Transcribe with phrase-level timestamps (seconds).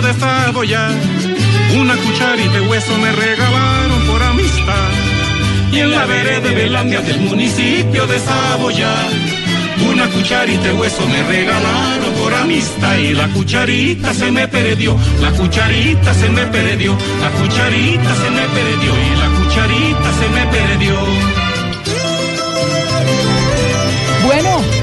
[0.00, 0.90] De Saboya.
[1.76, 4.90] Una cucharita de hueso me regalaron por amistad.
[5.72, 8.94] Y en la vereda de Belandia del municipio de Saboya.
[9.90, 15.32] Una cucharita de hueso me regalaron por amistad y la cucharita se me perdió, la
[15.32, 21.48] cucharita se me perdió, la cucharita se me perdió y la cucharita se me perdió.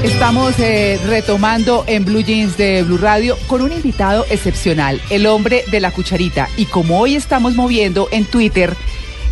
[0.02, 5.64] Estamos eh, retomando en Blue Jeans de Blue Radio con un invitado excepcional, el hombre
[5.70, 6.48] de la cucharita.
[6.56, 8.74] Y como hoy estamos moviendo en Twitter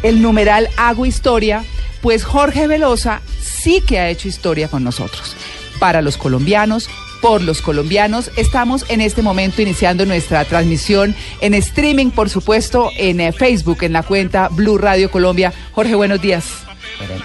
[0.02, 1.64] el numeral Hago Historia,
[2.00, 5.36] pues Jorge Velosa sí que ha hecho historia con nosotros.
[5.78, 6.88] Para los colombianos,
[7.24, 8.30] por los colombianos.
[8.36, 13.94] Estamos en este momento iniciando nuestra transmisión en streaming, por supuesto, en eh, Facebook, en
[13.94, 15.50] la cuenta Blue Radio Colombia.
[15.72, 16.64] Jorge, buenos días.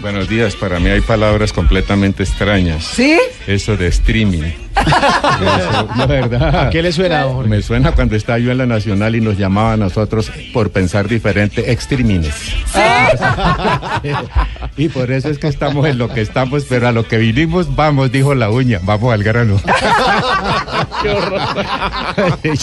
[0.01, 2.85] Buenos días, para mí hay palabras completamente extrañas.
[2.85, 3.19] ¿Sí?
[3.47, 4.39] Eso de streaming.
[4.79, 6.67] Eso, la verdad.
[6.67, 7.49] ¿A qué le suena, Jorge?
[7.49, 11.07] Me suena cuando estaba yo en la Nacional y nos llamaba a nosotros por pensar
[11.07, 12.33] diferente, extrimines.
[14.77, 17.75] y por eso es que estamos en lo que estamos, pero a lo que vinimos,
[17.75, 19.61] vamos, dijo la uña, vamos al grano.
[21.01, 21.41] Qué horror.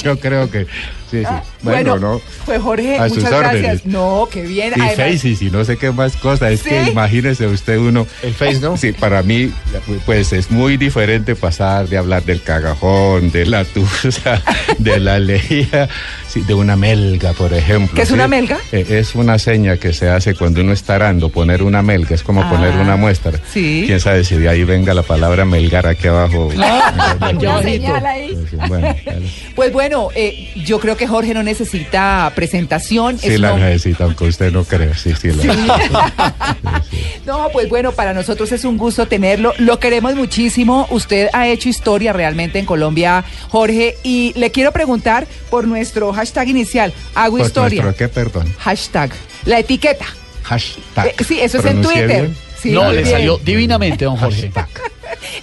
[0.02, 0.66] yo creo que
[1.10, 1.26] sí, sí.
[1.62, 2.20] Bueno, Bueno, no.
[2.44, 3.54] pues Jorge, A sus muchas gracias.
[3.64, 3.86] órdenes.
[3.86, 4.72] No, qué bien.
[4.76, 6.52] Y Además- Faces y no sé qué más cosas.
[6.52, 8.06] Es que imagínese usted uno.
[8.22, 8.76] El Face, ¿no?
[8.76, 9.50] Sí, para mí,
[10.04, 14.42] pues es muy diferente pasar de hablar del cagajón, de la tusa,
[14.78, 15.88] de la lejía,
[16.28, 17.94] sí, de una melga, por ejemplo.
[17.94, 18.14] ¿Qué es ¿sí?
[18.14, 18.58] una melga?
[18.72, 22.22] Eh, es una seña que se hace cuando uno está arando, poner una melga, es
[22.22, 23.40] como poner Ah, una muestra.
[23.52, 23.84] sí.
[23.86, 26.50] Quién sabe si de ahí venga la palabra melgar aquí abajo.
[28.06, 28.36] Ahí.
[28.68, 28.94] Bueno,
[29.54, 33.18] Pues bueno, eh, yo creo que Jorge no necesita presentación.
[33.18, 34.94] sí es la necesita, aunque usted no crea.
[34.96, 36.82] Sí, sí, la
[37.26, 39.52] No, pues bueno, para nosotros es un gusto tenerlo.
[39.58, 40.86] Lo queremos muchísimo.
[40.90, 43.96] Usted ha hecho historia realmente en Colombia, Jorge.
[44.02, 46.92] Y le quiero preguntar por nuestro hashtag inicial.
[47.14, 47.82] Hago Pues historia.
[47.82, 48.54] nuestro, ¿Qué, perdón?
[48.58, 49.10] Hashtag.
[49.44, 50.06] La etiqueta.
[50.44, 51.06] Hashtag.
[51.08, 52.22] Eh, sí, eso es en ¿Pronuncié Twitter.
[52.22, 52.36] bien?
[52.60, 53.10] Sí, no, le bien.
[53.10, 54.50] salió divinamente, don Jorge.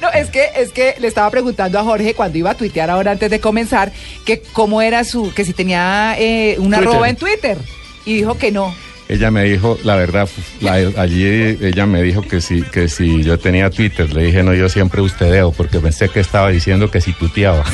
[0.01, 3.11] No, es que, es que le estaba preguntando a Jorge cuando iba a tuitear ahora
[3.11, 3.91] antes de comenzar,
[4.25, 6.91] que cómo era su, que si tenía eh, una Twitter.
[6.93, 7.57] arroba en Twitter.
[8.05, 8.73] Y dijo que no.
[9.09, 10.29] Ella me dijo, la verdad,
[10.61, 14.53] la- allí ella me dijo que si, que si yo tenía Twitter, le dije, no,
[14.53, 17.63] yo siempre ustedeo, porque pensé que estaba diciendo que si tuteaba.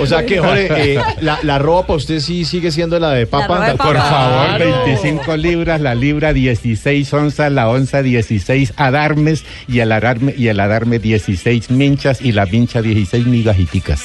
[0.00, 3.26] O sea que, Jorge, eh, la, la ropa para usted sí sigue siendo la de
[3.26, 3.66] papa.
[3.66, 4.00] de Por Claro.
[4.08, 10.48] favor, 25 libras, la libra 16 onzas, la onza 16 adarmes y el adarme, y
[10.48, 14.04] el adarme 16 minchas y la mincha 16 migajiticas.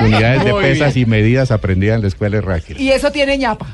[0.00, 1.06] Unidades de pesas bien.
[1.08, 2.80] y medidas aprendidas en la escuela de Ráquira.
[2.80, 3.66] Y eso tiene ñapa.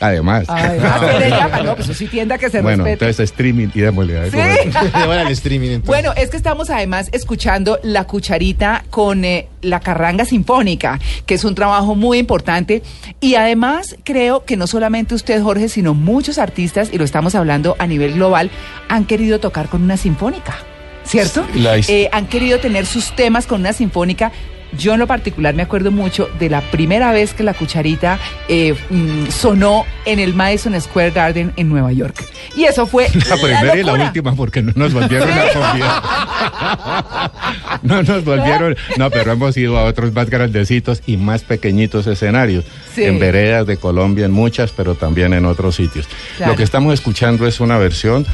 [0.00, 0.46] Además.
[0.48, 1.60] Ñapa.
[1.64, 3.04] No, pues eso sí tienda que se bueno, respete.
[3.04, 4.16] entonces streaming y démosle.
[4.16, 4.70] a ver Sí.
[4.72, 4.92] cómo es.
[5.06, 5.86] Bueno, el streaming entonces.
[5.86, 11.44] Bueno, es que estamos además escuchando La Cucharita con eh, la Carranga Sinfónica, que es
[11.44, 12.82] un trabajo muy importante.
[13.20, 17.76] Y además creo que no solamente usted, Jorge, sino muchos artistas, y lo estamos hablando
[17.78, 18.50] a nivel global,
[18.88, 20.56] han querido tocar con una sinfónica,
[21.04, 21.46] ¿cierto?
[21.54, 24.32] La Eh, han querido tener sus temas con una sinfónica.
[24.76, 28.74] Yo en lo particular me acuerdo mucho de la primera vez que la cucharita eh,
[28.90, 32.24] mm, sonó en el Madison Square Garden en Nueva York.
[32.56, 36.02] Y eso fue La primera y la última porque no nos volvieron a convidar.
[37.82, 42.64] No nos volvieron, no, pero hemos ido a otros más grandecitos y más pequeñitos escenarios.
[42.94, 43.04] Sí.
[43.04, 46.06] En veredas de Colombia, en muchas, pero también en otros sitios.
[46.36, 46.52] Claro.
[46.52, 48.26] Lo que estamos escuchando es una versión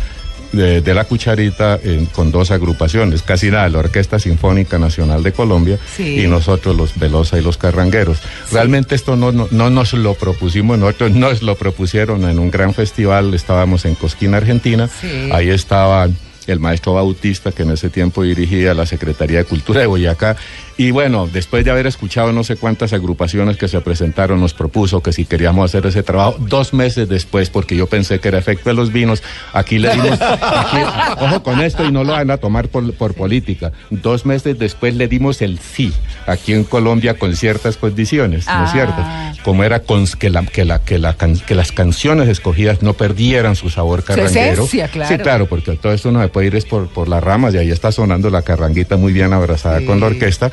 [0.52, 5.32] de, de la cucharita en- con dos agrupaciones, casi nada, la Orquesta Sinfónica Nacional de
[5.32, 6.20] Colombia Sí.
[6.20, 8.18] y nosotros los Velosa y los Carrangueros.
[8.52, 12.74] Realmente esto no, no, no nos lo propusimos nosotros, nos lo propusieron en un gran
[12.74, 15.28] festival, estábamos en Cosquín, Argentina, Sí.
[15.32, 16.08] ahí estaba
[16.46, 20.36] el maestro Bautista, que en ese tiempo dirigía la Secretaría de Cultura de Boyacá.
[20.78, 25.02] Y bueno, después de haber escuchado no sé cuántas agrupaciones que se presentaron, nos propuso
[25.02, 28.68] que si queríamos hacer ese trabajo, dos meses después, porque yo pensé que era efecto
[28.68, 29.22] de los vinos,
[29.54, 30.76] aquí le dimos, aquí,
[31.24, 34.94] ojo con esto y no lo van a tomar por, por política, dos meses después
[34.94, 35.94] le dimos el sí,
[36.26, 38.64] aquí en Colombia con ciertas condiciones, ¿no Ah.
[38.66, 39.42] es cierto?
[39.44, 43.54] Como era con, que, la, que, la, que, la que las canciones escogidas no perdieran
[43.56, 44.64] su sabor Su carranguero.
[44.64, 45.16] esencia, claro.
[45.16, 47.58] Sí, claro, porque todo esto no se puede ir es por, por las ramas y
[47.58, 49.84] ahí está sonando la carranguita muy bien abrazada Sí.
[49.86, 50.50] con la orquesta,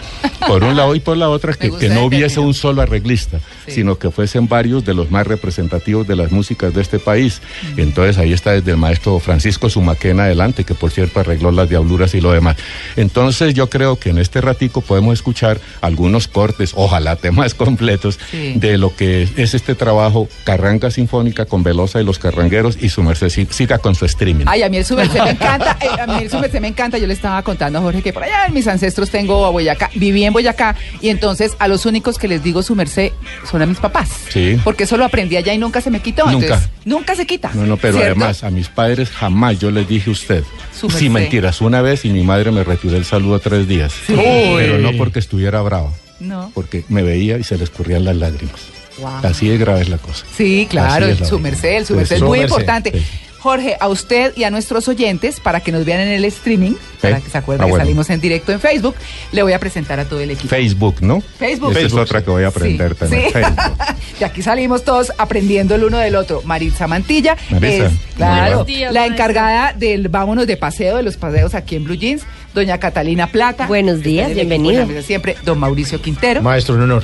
[0.47, 3.71] por un lado y por la otra, que, no hubiese un solo arreglista, Sí.
[3.75, 7.41] sino que fuesen varios de los más representativos de las músicas de este país.
[7.75, 7.79] Mm.
[7.79, 12.13] Entonces ahí está desde el maestro Francisco Sumaquena adelante, que por cierto arregló las diabluras
[12.15, 12.57] y lo demás.
[12.97, 18.53] Entonces yo creo que en este ratico podemos escuchar algunos cortes, ojalá temas completos, Sí.
[18.55, 23.01] de lo que es este trabajo Carranga Sinfónica con Velosa y los Carrangueros y su
[23.03, 24.45] merced siga con su streaming.
[24.47, 26.67] Ay, a mí el su merced me encanta, eh, a mí el su merced me
[26.67, 26.97] encanta.
[26.97, 29.89] Yo le estaba contando a Jorge que por allá en mis ancestros tengo a Boyacá.
[30.03, 33.11] Viví en Boyacá y entonces a los únicos que les digo su merced
[33.49, 34.09] son a mis papás.
[34.29, 34.57] Sí.
[34.63, 36.25] Porque eso lo aprendí allá y nunca se me quitó.
[36.29, 36.45] Nunca.
[36.45, 37.51] entonces, nunca se quita.
[37.53, 38.11] No, no, pero ¿cierto?
[38.19, 40.43] además a mis padres jamás yo les dije usted.
[40.77, 43.93] Su Sí, mentiras, una vez y mi madre me retiró el saludo tres días.
[44.05, 44.15] Sí.
[44.15, 46.51] Pero no porque estuviera bravo, No.
[46.53, 48.59] porque me veía y se le escurrían las lágrimas.
[48.99, 49.09] Wow.
[49.23, 50.25] Así de grave es la cosa.
[50.37, 52.91] Sí, claro, su merced, el su Sí, merced es muy merced, importante.
[52.91, 53.03] sí.
[53.43, 57.19] Jorge, a usted y a nuestros oyentes, para que nos vean en el streaming, para
[57.19, 58.95] que se acuerden Ah, que salimos en directo en Facebook,
[59.33, 60.47] le voy a presentar a todo el equipo.
[60.47, 61.19] Facebook, ¿no?
[61.37, 61.71] Facebook.
[61.71, 63.23] Esa es Facebook, otra que voy a aprender Sí, también.
[63.25, 63.31] sí.
[63.33, 63.77] Facebook.
[64.19, 66.41] De aquí salimos todos aprendiendo el uno del otro.
[66.45, 71.17] Maritza Mantilla Marisa, es, claro, Buenos días, la encargada del vámonos de paseo, de los
[71.17, 72.23] paseos aquí en Blue Jeans.
[72.53, 73.65] Doña Catalina Plata.
[73.67, 74.85] Buenos días, bienvenido.
[74.85, 76.41] la Siempre, don Mauricio Quintero.
[76.41, 77.03] Maestro, un honor.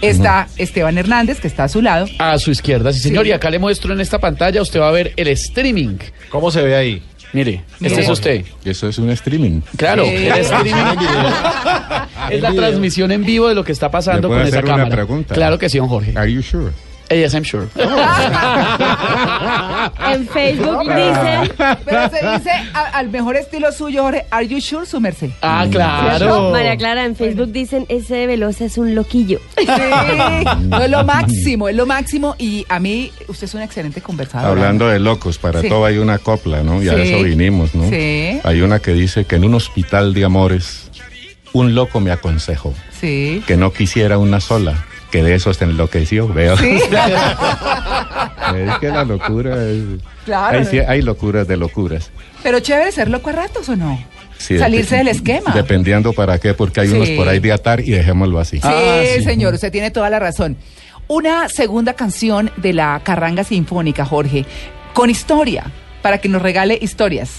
[0.00, 2.06] Está Esteban Hernández, que está a su lado.
[2.18, 3.24] A su izquierda, sí señor.
[3.24, 3.30] Sí.
[3.30, 5.96] Y acá le muestro en esta pantalla, usted va a ver el streaming.
[6.30, 7.02] ¿Cómo se ve ahí?
[7.32, 7.92] Mire, Mire.
[7.94, 8.44] este es usted.
[8.64, 9.60] Eso es un streaming.
[9.76, 10.10] Claro, Sí.
[10.14, 10.72] el streaming
[12.30, 14.66] es la transmisión en vivo de lo que está pasando ¿Le puedo con esa una
[14.66, 14.90] cámara.
[14.90, 15.34] pregunta?
[15.34, 16.14] Claro que sí, don Jorge.
[16.16, 16.70] Are you sure?
[17.10, 17.68] Yes, I'm sure.
[20.12, 21.52] En Facebook dicen,
[21.84, 25.30] Pero se dice a- al mejor estilo suyo, Jorge, ¿Are you sure, su merced?
[25.42, 26.50] Ah, claro.
[26.50, 29.40] María Clara, en Facebook dicen, ese de Velosa es un loquillo.
[29.58, 32.34] Sí, no, es lo máximo, es lo máximo.
[32.38, 34.50] Y a mí, usted es un excelente conversador.
[34.50, 35.68] Hablando de locos, para Sí.
[35.68, 36.82] todo hay una copla, ¿no?
[36.82, 37.00] Y a Sí.
[37.02, 37.88] eso vinimos, ¿no?
[37.88, 38.40] Sí.
[38.44, 40.90] Hay una que dice que en un hospital de amores,
[41.52, 43.42] un loco me aconsejó Sí.
[43.46, 46.56] que no quisiera una sola, que de eso se enloqueció, veo.
[46.56, 46.76] Sí.
[48.56, 49.82] es que la locura es...
[50.24, 50.58] Claro.
[50.58, 52.10] Hay, sí- hay locuras de locuras.
[52.42, 53.98] Pero chévere ser loco a ratos o no?
[54.38, 55.52] Sí, Salirse del esquema.
[55.52, 56.94] Dependiendo para qué, porque hay Sí.
[56.94, 58.58] unos por ahí de atar y dejémoslo así.
[58.58, 59.24] Sí, Ah, sí.
[59.24, 60.56] señor, usted tiene toda la razón.
[61.08, 64.44] Una segunda canción de la Carranga Sinfónica, Jorge,
[64.94, 65.64] con historia,
[66.02, 67.30] para que nos regale historias.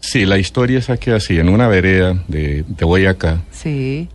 [0.00, 4.08] Sí, la historia es aquí así, en una vereda de, de Boyacá, Sí.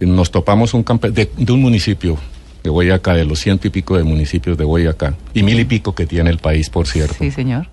[0.00, 2.18] nos topamos un campe de, de un municipio
[2.68, 5.94] de Boyacá, de los ciento y pico de municipios de Boyacá, y mil y pico
[5.94, 7.16] que tiene el país, por cierto.
[7.18, 7.66] Sí, señor.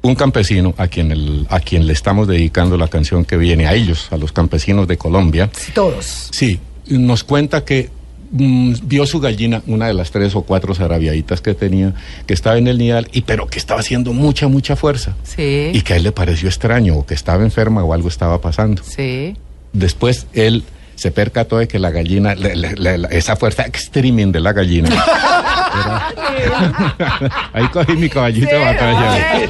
[0.00, 3.74] Un campesino a quien, el- a quien le estamos dedicando la canción que viene, a
[3.74, 6.28] ellos, a los campesinos de Colombia, Sí, todos.
[6.32, 6.58] sí,
[6.88, 7.90] nos cuenta que
[8.32, 11.92] mm, vio su gallina, una de las tres o cuatro zarabiaditas que tenía,
[12.26, 15.14] que estaba en el nidal, y pero que estaba haciendo mucha, mucha fuerza.
[15.22, 15.70] Sí.
[15.74, 18.82] Y que a él le pareció extraño, o que estaba enferma o algo estaba pasando.
[18.84, 19.36] Sí.
[19.74, 20.64] Después él
[21.02, 24.88] se percató de que la gallina, la- esa fuerza streaming de la gallina.
[26.38, 29.42] era- Ahí cogí mi caballito de batalla.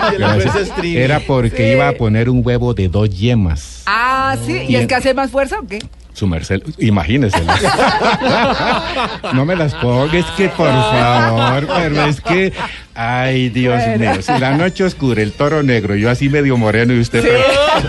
[0.82, 1.72] Era porque Sí.
[1.74, 3.82] iba a poner un huevo de dos yemas.
[3.84, 4.52] Ah, sí.
[4.66, 5.80] ¿Y Y es en- que hace más fuerza o qué?
[6.14, 7.38] Su merced, imagínese.
[9.34, 12.52] no me las ponga, es que por favor, pero es que,
[12.94, 14.12] ay Dios Bueno.
[14.12, 17.38] mío, si la noche oscura, el toro negro, yo así medio moreno y usted, pero,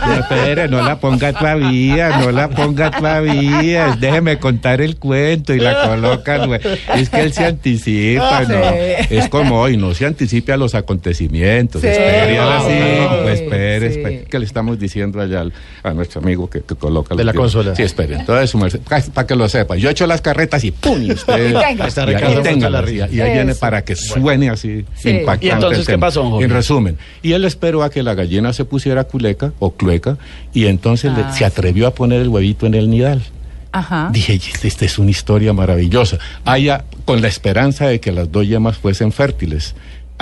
[0.06, 5.60] pero, espere, no la ponga todavía, no la ponga todavía, déjeme contar el cuento y
[5.60, 6.60] la colocan, güey.
[6.96, 8.52] es que él se anticipa, Sí.
[8.52, 11.88] no, es como hoy, no se anticipe a los acontecimientos, Sí.
[11.88, 13.08] espere, ahora sí, Sí.
[13.24, 13.98] pues espere, Sí.
[14.00, 17.34] espere, que le estamos diciendo allá al- a nuestro amigo que, que coloca De la
[17.34, 17.76] consola.
[17.76, 18.16] Sí, espere.
[18.16, 18.80] Entonces, su merced,
[19.14, 21.02] para que lo sepa, yo echo las carretas y ¡pum!
[21.02, 21.50] Y usted.
[21.50, 21.88] Y tenga.
[21.88, 23.08] y ahí Ricardo tenga la ría.
[23.12, 25.10] Y ahí viene para que suene así Sí.
[25.10, 25.46] impactante.
[25.48, 26.46] ¿Y entonces qué pasó, Jorge?
[26.46, 30.18] En resumen, y él esperó a que la gallina se pusiera culeca o clueca
[30.54, 31.32] y entonces le- Ah.
[31.34, 33.22] se atrevió a poner el huevito en el nidal.
[33.72, 34.10] Ajá.
[34.14, 36.20] Dije, "Y esta es una historia maravillosa.
[36.46, 39.74] Haya, con la esperanza de que las dos yemas fuesen fértiles.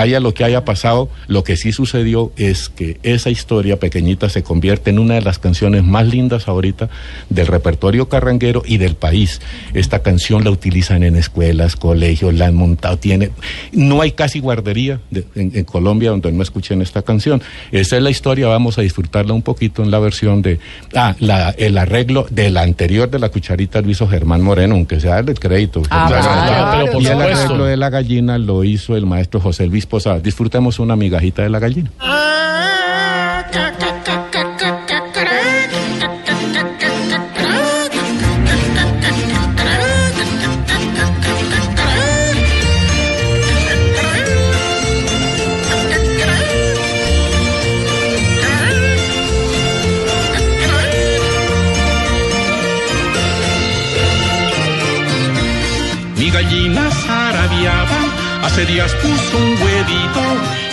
[0.02, 4.42] Haya lo que haya pasado, lo que sí sucedió es que esa historia pequeñita se
[4.42, 6.90] convierte en una de las canciones más lindas ahorita
[7.30, 9.42] del repertorio carranguero y del país.
[9.76, 13.30] Esta canción la utilizan en escuelas, colegios, la han montado, tiene...
[13.72, 17.42] No hay casi guardería de- en, en Colombia donde no escuchen esta canción.
[17.72, 20.60] Esa es la historia, vamos a disfrutarla un poquito en la versión de...
[20.96, 25.00] Ah, la, el arreglo de la anterior de la cucharita lo hizo Germán Moreno, aunque
[25.00, 25.84] sea el crédito.
[25.92, 30.20] Ah, claro, y el arreglo de la gallina lo hizo el maestro José Luis Posada.
[30.22, 31.92] Disfrutemos una migajita de la gallina.
[32.00, 33.81] Mi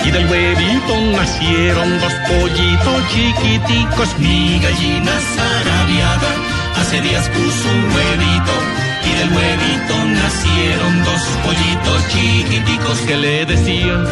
[0.09, 4.19] y del huevito nacieron dos pollitos chiquiticos.
[4.19, 6.31] Mi gallina zarabiaba
[6.81, 8.55] hace días puso un huevito
[9.05, 14.07] y del huevito nacieron dos pollitos chiquiticos que le decían.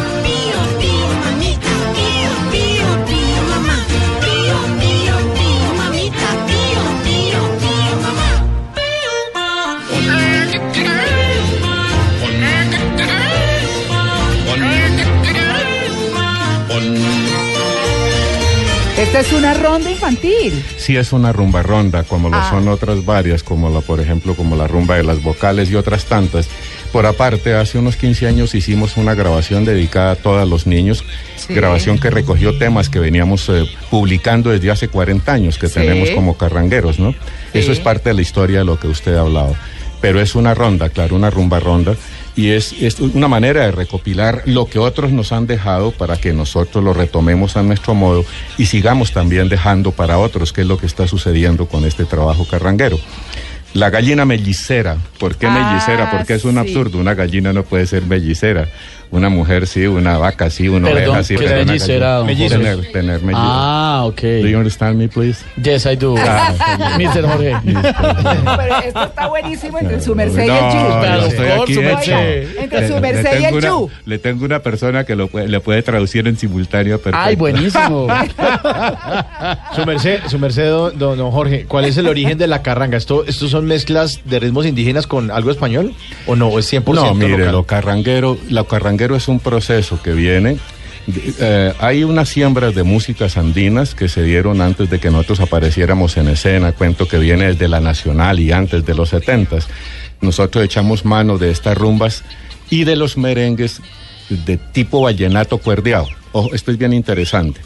[19.07, 20.63] Esta es una ronda infantil.
[20.77, 22.49] Sí es una rumba ronda, como lo Ah.
[22.49, 26.05] son otras varias, como la, por ejemplo, como la rumba de las vocales y otras
[26.05, 26.47] tantas.
[26.91, 31.03] Por aparte, hace unos 15 años hicimos una grabación dedicada a todos los niños,
[31.37, 31.53] Sí.
[31.53, 35.75] grabación que recogió temas que veníamos eh, publicando desde hace 40 años, que Sí.
[35.75, 37.11] tenemos como carrangueros, ¿no?
[37.13, 37.59] Sí.
[37.59, 39.55] Eso es parte de la historia de lo que usted ha hablado.
[40.01, 41.95] Pero es una ronda, claro, una rumba ronda.
[42.37, 46.31] Y es, es una manera de recopilar lo que otros nos han dejado para que
[46.33, 48.23] nosotros lo retomemos a nuestro modo
[48.59, 52.45] y sigamos también dejando para otros, que es lo que está sucediendo con este trabajo
[52.45, 52.99] carranguero.
[53.73, 56.09] La gallina mellicera, ¿por qué Ah, mellicera?
[56.11, 56.57] Porque es un sí.
[56.59, 58.69] absurdo, una gallina no puede ser mellicera.
[59.09, 61.35] Una mujer sí, una vaca sí, una Perdón, oveja sí.
[61.37, 62.57] ¿qué es pero una mellicera, gallina- don Mellizos.
[62.59, 63.43] Tener, tener mellizos.
[63.47, 64.21] Ah, ok.
[64.21, 65.39] Do you understand me, please?
[65.63, 66.15] Yes, I do.
[66.17, 66.53] Ah,
[66.99, 67.25] Mr.
[67.25, 67.55] Jorge.
[67.63, 71.73] Pero esto está buenísimo entre su merced y el No, yo Pero estoy por aquí
[71.73, 71.91] su hecho.
[72.15, 72.57] merced.
[72.59, 73.89] Entre Le- su le merced y tengo el una- Yu.
[74.05, 77.25] Le tengo una persona que lo puede, le puede traducir en simultáneo perfecto.
[77.27, 78.07] Ay, buenísimo.
[79.75, 82.97] Su merced, su merced, don, don- don Jorge, ¿cuál es el origen de la carranga?
[82.97, 85.93] ¿Esto, ¿Estos son mezclas de ritmos indígenas con algo español?
[86.25, 86.57] ¿O no?
[86.59, 87.51] ¿Es 100% No, mire, local?
[87.51, 90.57] lo carranguero, lo carranguero es un proceso que viene.
[91.39, 96.17] eh, hay unas siembras de músicas andinas que se dieron antes de que nosotros apareciéramos
[96.17, 99.67] en escena, cuento que viene desde la Nacional y antes de los setentas.
[100.19, 102.23] Nosotros echamos mano de estas rumbas
[102.69, 103.81] y de los merengues
[104.29, 106.07] de tipo vallenato cuerdeado.
[106.33, 107.61] Ojo, esto es bien interesante.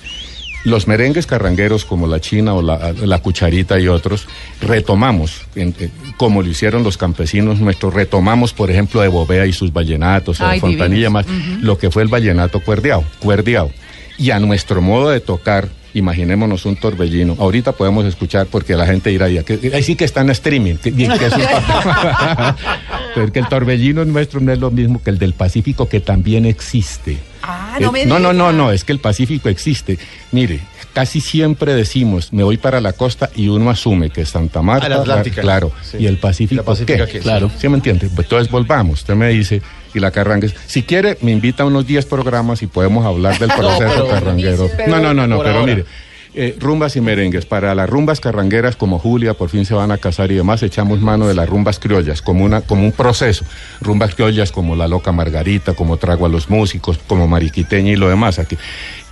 [0.63, 4.27] Los merengues carrangueros como la china o la, la cucharita y otros,
[4.61, 9.53] retomamos, en- eh, como lo hicieron los campesinos nuestros, retomamos, por ejemplo, de Bobea y
[9.53, 11.11] sus vallenatos, o de Fontanilla divinos.
[11.27, 13.71] más, lo que fue el vallenato cuerdeado, cuerdeado.
[14.19, 17.35] Y a nuestro modo de tocar, imaginémonos un torbellino.
[17.39, 20.75] Ahorita podemos escuchar porque la gente dirá, ya, que, ahí sí que está en streaming.
[20.75, 21.41] que- bien, que es un-
[23.15, 26.45] Pero que el torbellino nuestro no es lo mismo que el del Pacífico, que también
[26.45, 27.17] existe.
[27.43, 29.98] Ah, Eh, no me no, no, no, no, es que el Pacífico existe.
[30.31, 30.60] Mire,
[30.93, 34.98] casi siempre decimos, me voy para la costa y uno asume que Santa Marta, la
[34.98, 35.41] Atlántica.
[35.41, 35.98] claro, Sí.
[36.00, 37.12] y el Pacífico, ¿Y la Pacífica ¿qué?
[37.13, 37.19] qué?
[37.19, 37.50] Claro.
[37.57, 38.10] ¿Sí me entiende?
[38.13, 39.62] Pues entonces volvamos, usted me dice,
[39.93, 43.50] y la carrangues, si quiere, me invita a unos 10 programas y podemos hablar del
[43.57, 44.69] proceso pero- carranguero.
[44.77, 45.65] Pero- no, no, no, no, pero ahora.
[45.65, 45.86] mire.
[46.33, 47.45] Eh, rumbas y merengues.
[47.45, 51.01] Para las rumbas carrangueras como Julia, por fin se van a casar y demás, echamos
[51.01, 53.45] mano de las rumbas criollas como, una, como un proceso.
[53.81, 58.09] Rumbas criollas como La Loca Margarita, como Trago a los Músicos, como Mariquiteña y lo
[58.09, 58.57] demás aquí.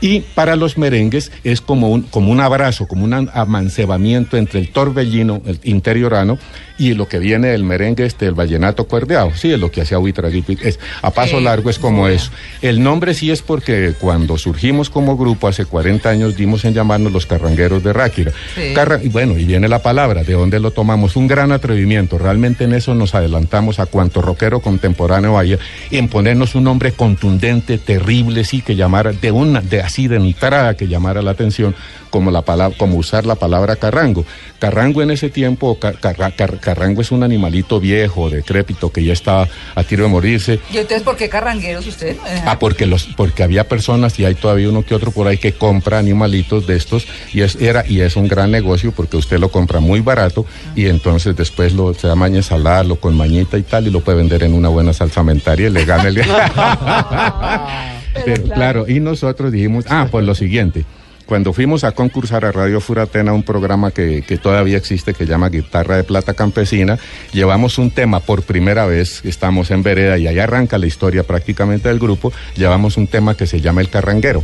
[0.02, 4.70] Y para los merengues es como un, como un abrazo, como un amancebamiento entre el
[4.70, 6.38] torbellino, el interiorano,
[6.78, 9.32] y lo que viene del merengue, este, el vallenato cuerdeado.
[9.36, 10.58] Sí, es lo que hacía Huitraguipi.
[10.64, 12.32] Es, a paso largo es como eso.
[12.62, 17.12] El nombre sí es porque cuando surgimos como grupo hace 40 años dimos en llamarnos
[17.12, 18.32] los carrangueros de Ráquira.
[18.56, 18.74] Sí.
[18.74, 21.18] Carra- y bueno, y viene la palabra, ¿de dónde lo tomamos?
[21.18, 22.18] Un gran atrevimiento.
[22.18, 25.60] Realmente en eso nos adelantamos a cuanto rockero contemporáneo haya,
[25.92, 30.76] en ponernos un nombre contundente, terrible, sí, que llamara, de una, de así de entrada
[30.78, 31.76] que llamara la atención,
[32.12, 34.24] como la palabra, como usar la palabra carrango.
[34.60, 39.14] Carrango en ese tiempo, ca- carra- car- carrango es un animalito viejo, decrépito, que ya
[39.14, 40.60] estaba a tiro de morirse.
[40.72, 42.18] ¿Y entonces por qué carrangueros usted?
[42.46, 45.54] Ah, porque los, porque había personas y hay todavía uno que otro por ahí que
[45.54, 49.50] compra animalitos de estos y es era y es un gran negocio porque usted lo
[49.50, 53.88] compra muy barato y entonces después lo se da maña ensalarlo con mañita y tal
[53.88, 56.16] y lo puede vender en una buena salsa mentaria y le gana el
[58.26, 60.86] Pero, claro, y nosotros dijimos, ah, pues lo siguiente.
[61.30, 65.50] Cuando fuimos a concursar a Radio Furatena, un programa que, que todavía existe, que llama
[65.50, 66.98] Guitarra de Plata Campesina,
[67.34, 71.88] llevamos un tema por primera vez, estamos en Vereda y ahí arranca la historia prácticamente
[71.88, 74.44] del grupo, llevamos un tema que se llama El Carranguero.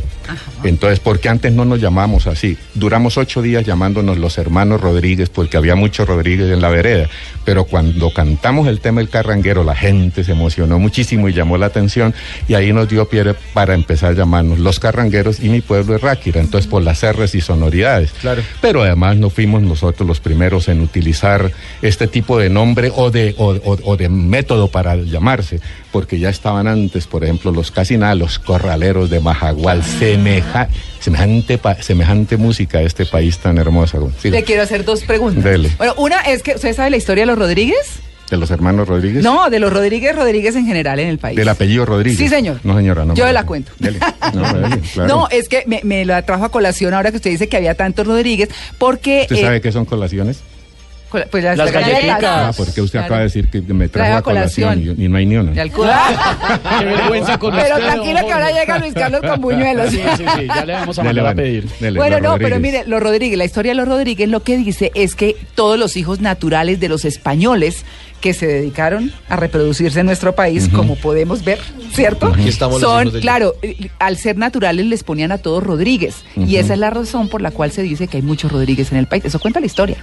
[0.62, 2.56] Entonces, porque antes no nos llamábamos así?
[2.74, 7.08] Duramos ocho días llamándonos los hermanos Rodríguez, porque había muchos Rodríguez en la vereda,
[7.44, 11.66] pero cuando cantamos el tema El Carranguero, la gente se emocionó muchísimo y llamó la
[11.66, 12.14] atención,
[12.46, 16.00] y ahí nos dio pie para empezar a llamarnos Los Carrangueros y mi pueblo es
[16.00, 18.10] Ráquira, entonces por las R's y sonoridades.
[18.20, 18.42] Claro.
[18.60, 23.34] Pero además no fuimos nosotros los primeros en utilizar este tipo de nombre o de,
[23.38, 25.58] o, o- o de método para llamarse,
[25.90, 30.68] porque ya estaban antes, por ejemplo, los casi nada, los corraleros de Majagual, semeja-
[31.00, 34.12] semejante, pa- semejante música a este país tan hermoso.
[34.20, 35.42] Sí, Le quiero hacer dos preguntas.
[35.42, 35.70] Dele.
[35.78, 38.00] Bueno, una es que, ¿usted sabe la historia de los Rodríguez?
[38.30, 39.22] De los hermanos Rodríguez.
[39.22, 41.36] No, de los Rodríguez Rodríguez en general en el país.
[41.36, 42.18] Del apellido Rodríguez.
[42.18, 42.58] Sí, señor.
[42.64, 43.14] No, señora, no.
[43.14, 43.72] Yo me- la cuento.
[43.78, 43.98] Dele.
[44.34, 45.08] No, dele, claro.
[45.16, 47.74] No, es que me, me la trajo a colación ahora que usted dice que había
[47.74, 49.22] tantos Rodríguez, porque...
[49.22, 50.40] ¿Usted eh, sabe qué son colaciones?
[51.08, 52.18] cola- pues las, Las galletitas.
[52.24, 54.96] Ah, porque usted acaba de decir que me trajo Trajo a colación, colación.
[55.00, 55.52] y, y no hay ni una.
[56.78, 59.90] Qué vergüenza con Pero usted, tranquilo que ahora llega Luis Carlos con buñuelos.
[59.90, 61.68] Sí, sí, sí, ya le vamos a Dele, mandar a bueno, pedir.
[61.80, 64.90] dele, Bueno, no, pero mire, los Rodríguez, la historia de los Rodríguez lo que dice
[64.94, 67.84] es que todos los hijos naturales de los españoles
[68.26, 71.60] que se dedicaron a reproducirse en nuestro país, como podemos ver,
[71.92, 72.26] ¿cierto?
[72.26, 76.24] Aquí estamos los Son, claro, eh, al ser naturales les ponían a todos Rodríguez.
[76.34, 78.98] Y esa es la razón por la cual se dice que hay muchos Rodríguez en
[78.98, 79.24] el país.
[79.24, 79.96] Eso cuenta la historia.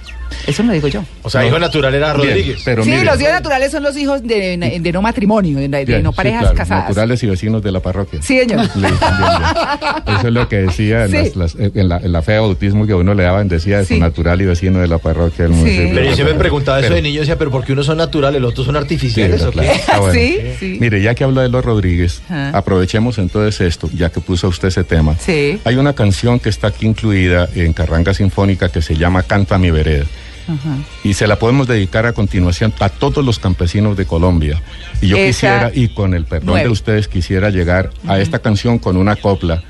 [0.46, 1.04] Eso no lo digo yo.
[1.22, 2.62] O sea, hijo natural era Bien, Rodríguez.
[2.64, 5.84] pero sí, mire, los hijos naturales son los hijos de, de no matrimonio, de, de
[5.84, 6.84] bien, no sí, parejas claro, casadas.
[6.88, 8.22] Naturales y vecinos de la parroquia.
[8.22, 8.60] Sí, señor.
[8.60, 10.16] Listo, bien, bien.
[10.18, 11.16] Eso es lo que decía en, Sí.
[11.36, 13.84] las- las- en la, en la fe de bautismo que uno le daban, decía de
[13.84, 14.00] su Sí.
[14.00, 15.60] natural y vecino de la parroquia del Sí.
[15.60, 15.90] municipio.
[15.94, 17.98] Pero yo siempre me preguntaba eso Pero- de niño, decía, pero ¿por qué unos son
[17.98, 19.70] naturales, los otros son Sí, artificiales o qué?
[19.92, 20.12] Ah, bueno.
[20.14, 20.76] Sí, sí.
[20.80, 22.50] Mire, ya que habla de los Rodríguez, Ajá.
[22.56, 25.16] aprovechemos entonces esto, ya que puso usted ese tema.
[25.18, 25.58] Sí.
[25.64, 29.70] Hay una canción que está aquí incluida en Carranga Sinfónica que se llama Canta mi
[29.70, 30.04] vereda.
[30.46, 30.76] Ajá.
[31.02, 34.60] Y se la podemos dedicar a continuación a todos los campesinos de Colombia.
[35.00, 36.64] Y yo Esa quisiera, y con el perdón nueve.
[36.64, 39.62] de ustedes, quisiera llegar a esta canción con una copla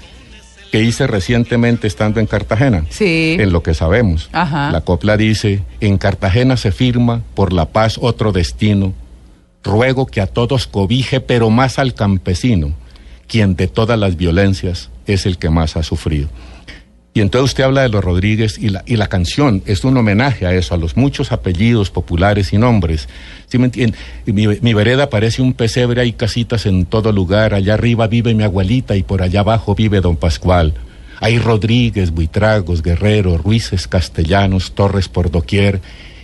[0.75, 2.85] que hice recientemente estando en Cartagena.
[2.90, 3.37] Sí.
[3.38, 4.28] En lo que sabemos.
[4.33, 4.73] Ajá.
[4.73, 8.93] La copla dice, en Cartagena se firma por la paz otro destino.
[9.62, 12.73] Ruego que a todos cobije, pero más al campesino,
[13.28, 16.28] quien de todas las violencias es el que más ha sufrido.
[17.16, 20.47] Y entonces usted habla de los Rodríguez y la, y la canción es un homenaje
[20.47, 23.09] a eso, a los muchos apellidos populares y nombres.
[23.47, 23.97] ¿Sí me entiende?
[24.26, 27.54] Mi vereda parece un pesebre, hay casitas en todo lugar.
[27.54, 30.75] Allá arriba vive mi abuelita y por allá abajo vive don Pascual.
[31.21, 35.80] Hay Rodríguez, Buitragos, Guerrero, Ruices, Castellanos, Torres por doquier.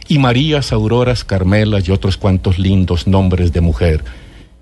[0.09, 4.03] Y Marías, Auroras, Carmelas y otros cuantos lindos nombres de mujer.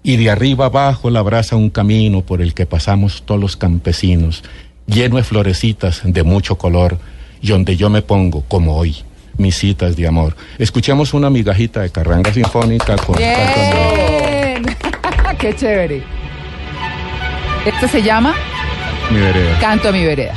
[0.02, 4.44] Y de arriba abajo la abraza un camino por el que pasamos todos los campesinos,
[4.88, 6.98] lleno de florecitas de mucho color,
[7.40, 8.96] y donde yo me pongo, como hoy,
[9.36, 10.34] mis citas de amor.
[10.58, 14.64] Escuchemos una migajita de Carranga Sinfónica con Bien.
[15.38, 16.02] Qué chévere.
[17.64, 18.34] Este se llama
[19.10, 19.58] mi vereda.
[19.60, 20.34] Canto a mi vereda.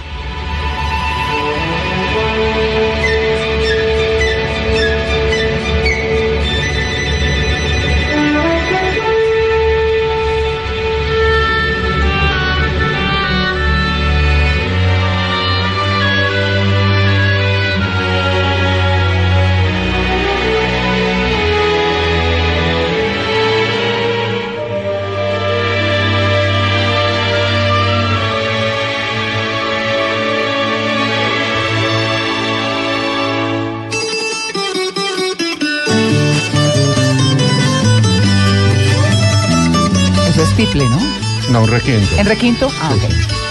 [40.41, 40.99] Eso es tiple, ¿no?
[41.51, 42.15] No, un requinto.
[42.17, 42.71] ¿En requinto?
[42.81, 43.03] Ah, ok.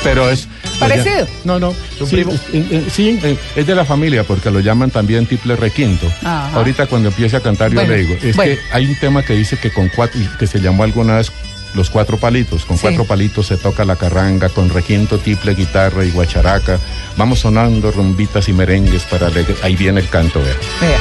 [0.03, 0.48] Pero es...
[0.79, 1.26] ¿Parecido?
[1.44, 1.72] No, no.
[1.98, 2.33] sí, primo?
[2.33, 6.07] eh, eh, sí, eh, es de la familia porque lo llaman también tiple requinto.
[6.24, 6.50] Ajá.
[6.55, 8.55] Ahorita cuando empiece a cantar yo Bueno, le digo, es bueno.
[8.55, 11.31] que hay un tema que dice que con cuatro, que se llamó alguna vez
[11.74, 12.64] los cuatro palitos.
[12.64, 12.83] Con Sí.
[12.83, 16.79] cuatro palitos se toca la carranga, con requinto, tiple, guitarra y guacharaca.
[17.16, 19.29] Vamos sonando rumbitas y merengues para
[19.62, 20.57] ahí viene el canto, vea.
[20.81, 20.98] Vea.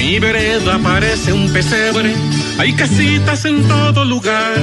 [0.00, 2.14] Mi vereda parece un pesebre,
[2.58, 4.56] hay casitas en todo lugar.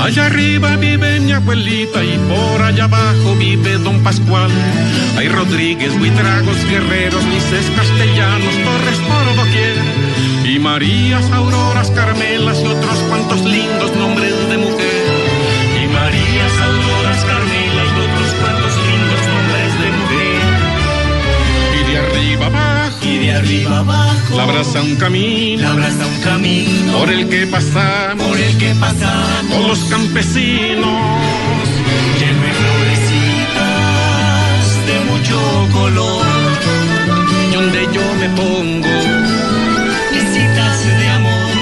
[0.00, 4.52] Allá arriba vive mi abuelita y por allá abajo vive don Pascual.
[5.16, 9.76] Hay Rodríguez, Buitragos, Guerreros, Lices, Castellanos, Torres por doquier.
[10.44, 14.87] Y Marías, Auroras, Carmelas y otros cuantos lindos nombres de mujer.
[23.48, 28.36] Arriba abajo La abraza un camino la abraza un camino por el que pasamos por
[28.38, 31.00] el que pasamos todos los campesinos.
[32.18, 35.38] lleno de florecitas de mucho
[35.72, 36.26] color
[37.50, 38.96] Y donde yo me pongo,
[40.12, 41.56] Visitas de amor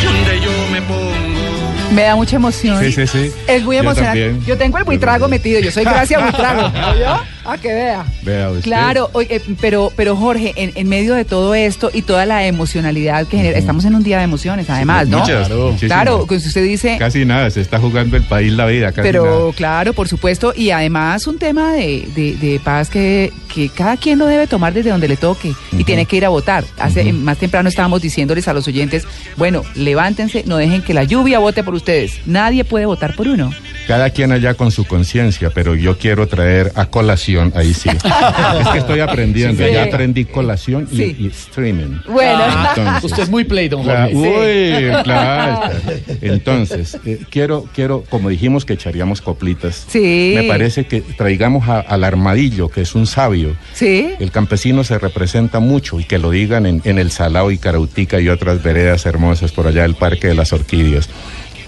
[0.00, 1.92] y donde yo me pongo.
[1.94, 2.78] Me da mucha emoción.
[2.82, 3.32] Sí, sí, sí.
[3.46, 4.20] Es muy Yo emocionante.
[4.26, 4.44] también.
[4.46, 5.60] Yo tengo el buitrago metido.
[5.60, 6.70] Yo soy Gracia Buitrago.
[6.92, 7.20] ¿Oyó?
[7.50, 8.04] A que vea.
[8.22, 8.62] Vea usted.
[8.64, 12.46] Claro, oye, eh, pero, pero Jorge, en, en medio de todo esto y toda la
[12.46, 15.20] emocionalidad que genera, estamos en un día de emociones, además, ¿no?
[15.20, 15.76] Muchas, Claro.
[15.78, 19.24] Claro, que usted dice, Casi nada, se está jugando el país la vida, casi pero
[19.24, 19.52] nada.
[19.56, 24.18] claro, por supuesto, y además un tema de, de- de paz que, que cada quien
[24.18, 26.64] lo debe tomar desde donde le toque y tiene que ir a votar.
[26.78, 29.04] Hace más temprano estábamos diciéndoles a los oyentes,
[29.36, 32.20] bueno, levántense, no dejen que la lluvia vote por ustedes.
[32.26, 33.50] Nadie puede votar por uno.
[33.88, 37.88] Cada quien allá con su conciencia, pero yo quiero traer a colación, ahí sí.
[38.60, 39.72] es que estoy aprendiendo, Sí.
[39.72, 41.16] ya aprendí colación y, Sí.
[41.18, 41.96] y streaming.
[42.06, 42.44] Bueno,
[42.76, 44.14] Entonces, Usted es muy play, don Jorge.
[44.14, 45.70] Uy, claro.
[46.20, 50.32] Entonces, eh, quiero, quiero, como dijimos que echaríamos coplitas, Sí.
[50.36, 53.56] me parece que traigamos a- al armadillo, que es un sabio.
[53.72, 54.10] sí.
[54.20, 58.20] El campesino se representa mucho y que lo digan en, en el Salao y Carautica
[58.20, 61.08] y otras veredas hermosas por allá del Parque de las Orquídeas.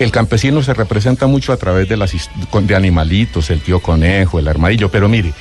[0.01, 4.49] El campesino se representa mucho a través de, las, de animalitos, el tío conejo, el
[4.49, 5.33] armadillo, pero mire,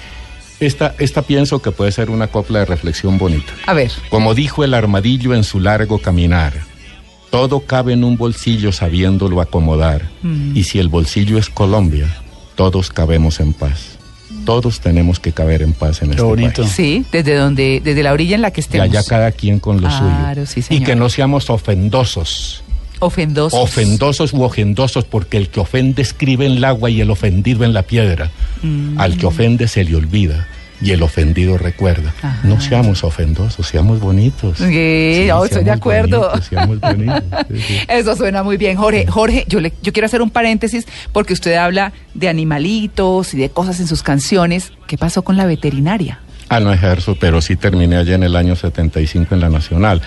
[0.59, 3.53] esta, esta pienso que puede ser una copla de reflexión bonita.
[3.65, 3.91] A ver.
[4.09, 6.53] Como dijo el armadillo en su largo caminar,
[7.31, 10.01] Todo cabe en un bolsillo sabiéndolo acomodar.
[10.55, 12.07] Y si el bolsillo es Colombia,
[12.55, 13.97] todos cabemos en paz.
[14.45, 16.63] Todos tenemos que caber en paz en este bonito.
[16.63, 16.73] país.
[16.73, 18.87] Sí, desde donde, desde la orilla en la que Y estemos.
[18.89, 20.65] allá cada quien con lo Claro, suyo.
[20.67, 22.63] sí, y que no seamos ofendosos.
[22.99, 23.59] Ofendosos.
[23.59, 27.73] Ofendosos u ojendosos, porque el que ofende escribe en el agua y el ofendido en
[27.73, 28.31] la piedra.
[28.61, 28.99] Mm.
[28.99, 30.47] Al que ofende se le olvida
[30.81, 32.13] y el ofendido recuerda.
[32.21, 32.39] Ajá.
[32.43, 34.57] No seamos ofendosos, seamos bonitos.
[34.57, 36.29] Sí, estoy de acuerdo.
[36.29, 37.77] bonitos, seamos bonitos, sí, sí.
[37.87, 39.05] Eso suena muy bien, Jorge.
[39.07, 43.49] Jorge, yo, le, yo quiero hacer un paréntesis porque usted habla de animalitos y de
[43.49, 44.71] cosas en sus canciones.
[44.87, 46.19] ¿Qué pasó con la veterinaria?
[46.49, 50.01] Ah, no ejerzo, pero sí terminé allá en el año 75 en la Nacional.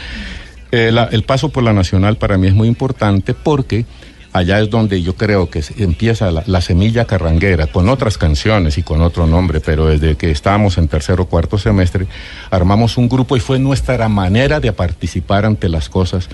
[0.72, 3.84] Eh, el paso por la Nacional para mí es muy importante porque
[4.32, 8.82] allá es donde yo creo que empieza la, la semilla carranguera, con otras canciones y
[8.82, 12.06] con otro nombre, pero desde que estábamos en tercero o cuarto semestre,
[12.50, 16.30] armamos un grupo y fue nuestra manera de participar ante las cosas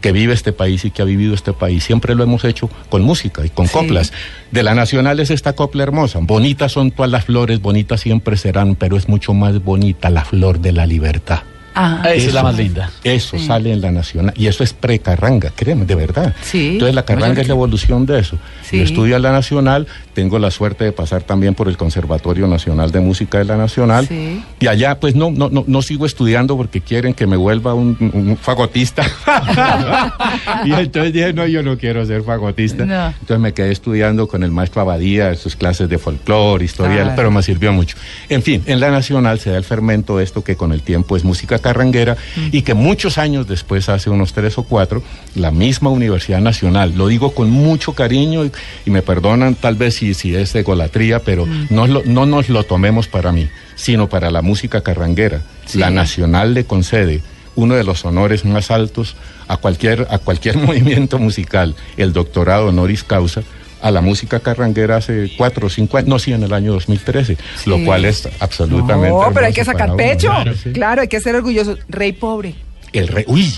[0.00, 1.82] que vive este país y que ha vivido este país.
[1.82, 3.72] Siempre lo hemos hecho con música y con Sí.
[3.72, 4.12] coplas.
[4.52, 6.20] De la Nacional es esta copla hermosa.
[6.22, 10.60] Bonitas son todas las flores, bonitas siempre serán, pero es mucho más bonita la flor
[10.60, 11.40] de la libertad.
[11.74, 12.90] Ah, Esa es la más linda.
[13.02, 13.46] Eso Sí.
[13.46, 14.32] sale en la Nacional.
[14.36, 16.34] Y eso es pre-carranga, créeme, de verdad.
[16.42, 16.72] Sí.
[16.74, 18.36] Entonces la carranga es la evolución de eso.
[18.62, 18.78] Sí.
[18.78, 22.92] Yo estudio en la Nacional, tengo la suerte de pasar también por el Conservatorio Nacional
[22.92, 24.06] de Música de la Nacional.
[24.06, 24.42] Sí.
[24.60, 27.96] Y allá pues no, no, no, no sigo estudiando porque quieren que me vuelva un,
[28.14, 29.04] un fagotista.
[30.64, 32.84] y entonces dije, no, yo no quiero ser fagotista.
[32.86, 33.06] No.
[33.08, 37.12] Entonces me quedé estudiando con el maestro Abadía, sus clases de folclore, historia, Claro.
[37.16, 37.96] pero me sirvió mucho.
[38.28, 41.16] En fin, en la Nacional se da el fermento de esto que con el tiempo
[41.16, 42.16] es música carranguera
[42.52, 45.02] y que muchos años después, hace unos tres o cuatro,
[45.34, 48.52] la misma Universidad Nacional, lo digo con mucho cariño y,
[48.86, 52.62] y me perdonan tal vez si, si es egolatría, pero no, lo- no nos lo
[52.64, 55.40] tomemos para mí, sino para la música carranguera.
[55.66, 55.78] Sí.
[55.78, 57.22] La Nacional le concede
[57.56, 59.16] uno de los honores más altos
[59.48, 63.42] a cualquier, a cualquier movimiento musical, el doctorado honoris causa,
[63.84, 67.36] a la música carranguera hace cuatro o cinco años, no, sí, en el año 2013,
[67.66, 67.84] lo Sí.
[67.84, 69.10] cual es absolutamente.
[69.10, 69.96] No, pero hay que sacar uno.
[69.98, 70.28] pecho.
[70.28, 70.72] Claro, sí.
[70.72, 71.76] Claro, hay que ser orgulloso.
[71.90, 72.54] Rey pobre.
[72.94, 73.52] El rey, uy,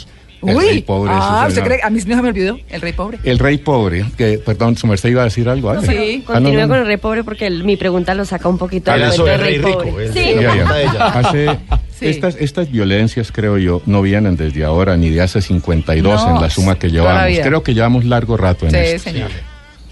[0.44, 0.64] el Uy.
[0.64, 1.12] rey pobre.
[1.14, 1.80] ah, ¿usted cree?
[1.82, 2.58] A mí no se me olvidó.
[2.68, 3.18] El rey pobre.
[3.22, 5.72] El rey pobre, que, perdón, su merced iba a decir algo.
[5.72, 6.24] No, Sí.
[6.26, 8.90] Ah, Continúe no, con el rey pobre porque el- mi pregunta lo saca un poquito
[8.90, 10.06] del rey rey rico, pobre.
[10.06, 10.24] el Sí.
[10.34, 10.72] Ya, ya.
[10.72, 11.06] de ella.
[11.06, 11.58] Hace-
[11.98, 12.06] Sí.
[12.08, 16.42] estas, estas violencias, creo yo, no vienen desde ahora ni de hace 52 No, en
[16.42, 17.38] la suma que llevamos.
[17.42, 19.10] Creo que llevamos largo rato en Sí, esto.
[19.10, 19.30] señor.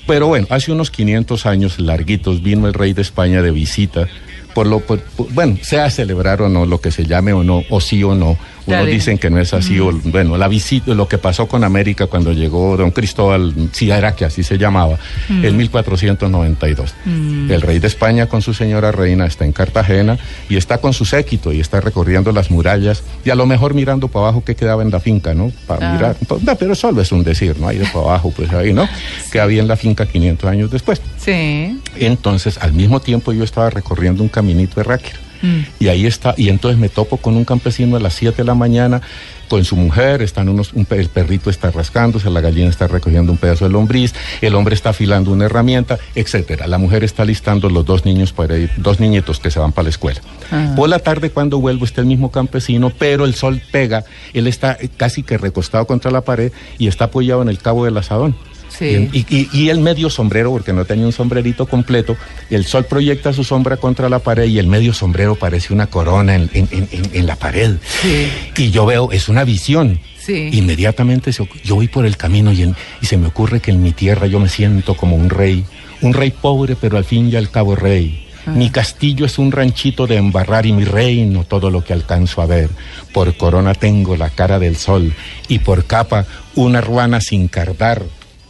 [0.06, 4.08] Pero bueno, hace unos 500 años larguitos vino el rey de España de visita.
[4.54, 7.62] Por lo, por- por- bueno, sea celebrar o no, lo que se llame o no,
[7.70, 8.38] o sí o no.
[8.66, 12.06] Unos dicen que no es así, o bueno, la visita, lo que pasó con América
[12.06, 14.98] cuando llegó don Cristóbal, sí era que así se llamaba,
[15.28, 16.94] en 1492.
[17.06, 21.04] El rey de España con su señora reina está en Cartagena y está con su
[21.04, 24.82] séquito y está recorriendo las murallas y a lo mejor mirando para abajo qué quedaba
[24.82, 25.52] en la finca, ¿no?
[25.66, 25.92] Para Ah.
[25.94, 27.68] mirar, no, pero solo es un decir, ¿no?
[27.68, 28.88] Ahí de para abajo, pues ahí, ¿no?
[29.30, 31.00] Que había en la finca 500 años después.
[31.18, 31.78] Sí.
[31.96, 35.18] Entonces, al mismo tiempo yo estaba recorriendo un caminito de Ráquira.
[35.42, 35.60] Mm.
[35.80, 38.54] Y ahí está, y entonces me topo con un campesino a las 7 de la
[38.54, 39.02] mañana
[39.48, 43.38] con su mujer, están unos, un el perrito está rascándose, la gallina está recogiendo un
[43.38, 46.66] pedazo de lombriz, el hombre está afilando una herramienta, etcétera.
[46.66, 49.84] La mujer está listando los dos niños para ir, dos niñitos que se van para
[49.84, 50.20] la escuela.
[50.50, 50.72] Ah.
[50.76, 54.78] Por la tarde cuando vuelvo está el mismo campesino, pero el sol pega, él está
[54.96, 58.36] casi que recostado contra la pared y está apoyado en el cabo del asadón.
[58.78, 59.08] Sí.
[59.12, 62.16] Y, y- y el medio sombrero, porque no tenía un sombrerito completo,
[62.50, 66.34] el sol proyecta su sombra contra la pared y el medio sombrero parece una corona
[66.34, 67.76] en, en- en- en- la pared.
[68.02, 68.28] Sí.
[68.56, 70.00] Y yo veo, es una visión.
[70.18, 70.48] Sí.
[70.52, 73.82] Inmediatamente se yo voy por el camino y, en- y se me ocurre que en
[73.82, 75.64] mi tierra yo me siento como un rey,
[76.00, 78.20] un rey pobre, pero al fin y al cabo rey.
[78.46, 82.46] Mi castillo es un ranchito de embarrar y mi reino todo lo que alcanzo a
[82.46, 82.68] ver.
[83.14, 85.14] Por corona tengo la cara del sol
[85.48, 88.02] y por capa una ruana sin cardar.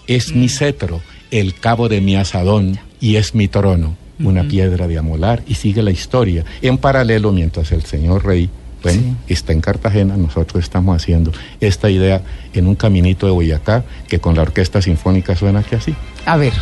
[0.06, 4.98] Es mi cetro, el cabo de mi asadón y es mi trono, una piedra de
[4.98, 6.44] amolar y sigue la historia.
[6.62, 8.50] En paralelo, mientras el señor rey
[8.84, 12.20] bueno, está en Cartagena, nosotros estamos haciendo esta idea
[12.52, 15.94] en un caminito de Boyacá que con la orquesta sinfónica suena que así.
[16.26, 16.52] A ver.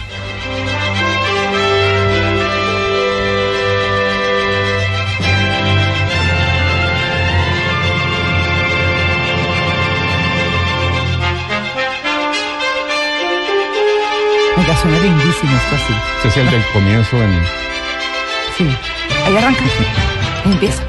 [14.63, 15.95] Oiga, suena lindísimo esto así.
[16.21, 17.43] Ese es el del comienzo en...
[18.57, 18.69] Sí.
[19.27, 19.63] Ahí arranca.
[20.45, 20.83] Empieza.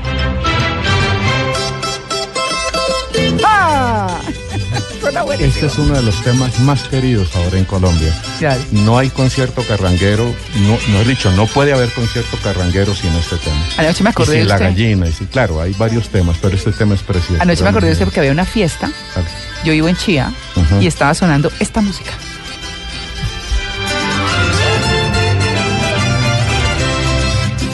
[3.43, 4.19] ¡Ah!
[5.01, 5.53] Suena buenísimo.
[5.53, 8.13] Este es uno de los temas más queridos ahora en Colombia.
[8.39, 8.61] Claro.
[8.71, 10.23] No hay concierto carranguero,
[10.61, 13.55] no, no he dicho, no puede haber concierto carranguero sin este tema.
[13.77, 14.65] Anoche me Y acordé de sin la usted.
[14.67, 17.41] gallina, y sí, claro, hay varios temas, pero este tema es precioso.
[17.41, 19.21] Anoche me acordé de usted porque había una fiesta Ah,
[19.65, 20.31] yo vivo en Chía
[20.79, 22.11] y estaba sonando esta música.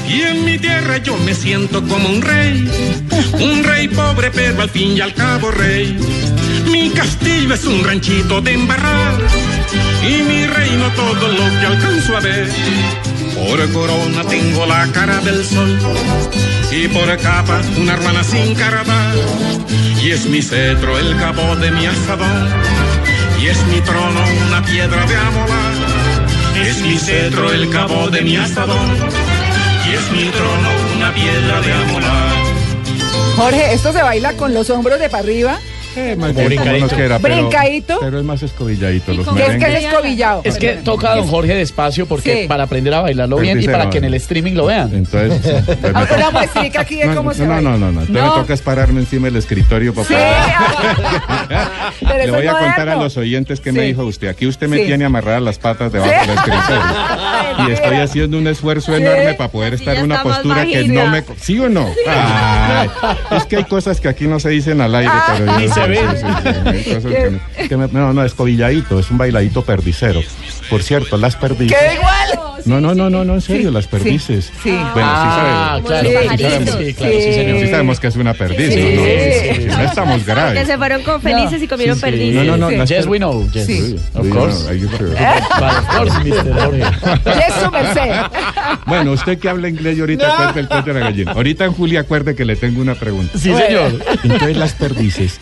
[0.09, 2.67] Y en mi tierra yo me siento como un rey,
[3.33, 5.97] un rey pobre pero al fin y al cabo rey.
[6.71, 9.13] Mi castillo es un ranchito de embarrar
[10.01, 12.49] y mi reino todo lo que alcanzo a ver.
[13.35, 15.77] Por corona tengo la cara del sol
[16.71, 19.13] y por capa una hermana sin carada.
[20.01, 22.49] Y es mi cetro el cabo de mi asadón
[23.39, 25.73] y es mi trono una piedra de amolar.
[26.65, 29.28] Es mi cetro el cabo de mi asadón
[29.93, 31.73] es mi trono una piedra de.
[33.35, 35.59] Jorge, ¿esto se baila con los hombros de para arriba?
[35.99, 36.79] Eh, más bien brincadito.
[36.87, 37.97] nos pero, Brincadito.
[37.99, 39.13] pero es más escobilladito.
[39.13, 40.41] Los es que es escobillado.
[40.45, 42.47] Es que toca a don Jorge despacio porque Sí.
[42.47, 44.91] para aprender a bailarlo bien y para no, que en el streaming lo vean.
[44.93, 48.01] Entonces, pues Ah, Una muestrica aquí de no, cómo no, se no, no, no, no.
[48.01, 50.13] Entonces me toca es pararme encima del escritorio para Sí.
[50.13, 50.29] poder-
[51.99, 53.03] Pero Le voy a contar a moderno.
[53.03, 53.77] los oyentes que Sí.
[53.77, 54.27] me dijo usted.
[54.29, 54.85] Aquí usted me Sí.
[54.85, 56.81] tiene amarradas las patas debajo del escritorio.
[57.67, 59.01] Y estoy haciendo un esfuerzo Sí.
[59.01, 61.23] enorme para poder estar en una postura que no me...
[61.41, 61.89] ¿Sí o no?
[63.35, 65.59] Es que hay cosas que aquí no se dicen al aire, pero
[67.91, 70.21] no, no, escobilladito, es un bailadito perdicero.
[70.69, 71.77] Por cierto, las perdices...
[71.77, 72.39] ¡Qué igual!
[72.65, 74.45] No, no, no, no, no, en serio, Sí, las perdices.
[74.45, 74.69] sí, sí.
[74.71, 75.87] Bueno, sí ah, sabemos.
[75.87, 77.33] claro, Sí, sí, sabemos, sí, claro, sí, Sí.
[77.33, 77.59] señor.
[77.61, 79.03] Sí sabemos que es una perdiz, Sí, ¿no?
[79.55, 80.67] sí, Si no estamos Que graves.
[80.67, 82.05] se fueron con felices y comieron Sí, sí.
[82.11, 82.35] perdices.
[82.35, 82.69] No, no, no.
[82.69, 82.75] Sí.
[82.75, 83.49] las Yes, we know.
[83.51, 83.95] Yes, Sí.
[84.13, 84.73] of Sí, course.
[84.75, 84.89] no.
[84.99, 86.53] But of course, Mr.
[86.61, 86.83] Jorge.
[87.25, 88.11] Yes, su merced.
[88.85, 91.31] Bueno, usted que habla inglés y ahorita cuenta el cuento de la gallina.
[91.33, 93.37] Ahorita en Julia acuerde que le tengo una pregunta.
[93.37, 93.99] Sí, señor.
[94.23, 95.39] Entonces las perdices.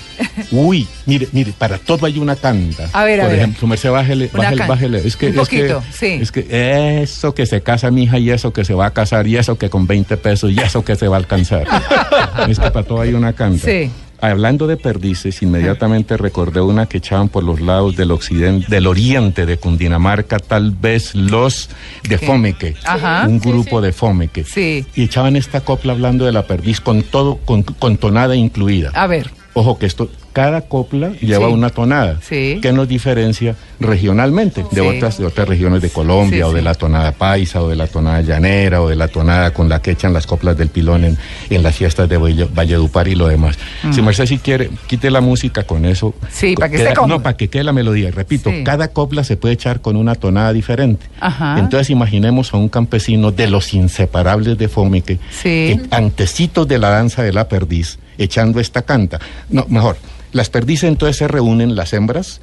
[0.51, 2.89] Uy, mire, mire, para todo hay una canta.
[2.93, 3.39] A ver, a Por ver.
[3.39, 5.01] ejemplo, su merced, bájele, Una bájele, bájele.
[5.07, 6.05] Es que, Un es que- poquito, sí.
[6.21, 9.27] Es que eso que se casa mi hija y eso que se va a casar
[9.27, 11.67] y eso que con 20 pesos y eso que se va a alcanzar.
[12.49, 13.65] es que para todo hay una canta.
[13.65, 13.89] Sí.
[14.19, 19.45] Hablando de perdices, inmediatamente recordé una que echaban por los lados del occidente, del oriente
[19.45, 21.69] de Cundinamarca, tal vez los
[22.09, 22.17] de.
[22.17, 23.27] Fomeque, Ajá.
[23.27, 24.43] un grupo de Fomeque.
[24.43, 24.87] Sí.
[24.95, 28.89] Y echaban esta copla hablando de la perdiz con todo, con, con tonada incluida.
[28.95, 29.29] A ver.
[29.53, 31.53] Ojo que esto, cada copla lleva Sí.
[31.53, 32.59] una tonada Sí.
[32.61, 34.87] que nos diferencia regionalmente de Sí.
[34.87, 38.21] otras de otras regiones de Colombia o de la tonada paisa o de la tonada
[38.21, 41.17] llanera o de la tonada con la que echan las coplas del pilón en,
[41.49, 43.57] en las fiestas de Valle- Valledupar y lo demás.
[43.91, 46.09] Si Merced si quiere, quite la música con eso.
[46.09, 46.25] Mm.
[46.31, 47.17] Sí, para que queda- cómodo.
[47.17, 48.11] No, para que quede la melodía.
[48.11, 51.07] Repito, cada copla se puede echar con una tonada diferente.
[51.19, 51.57] Ajá.
[51.57, 55.41] Entonces imaginemos a un campesino de los inseparables de Fomeque, Sí.
[55.41, 59.19] que antecitos de la danza de la perdiz, echando esta canta.
[59.49, 59.97] No, mejor,
[60.31, 62.41] las perdices entonces se reúnen, las hembras,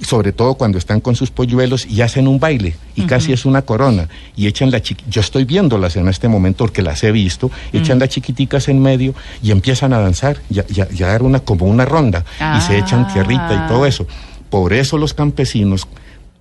[0.00, 3.60] sobre todo cuando están con sus polluelos y hacen un baile y casi es una
[3.62, 7.50] corona y echan la chiqui yo estoy viéndolas en este momento porque las he visto
[7.74, 11.84] echan las chiquiticas en medio y empiezan a danzar ya, ya, dar una como una
[11.84, 12.24] ronda
[12.56, 14.06] y se echan tierrita y todo eso.
[14.48, 15.86] Por eso los campesinos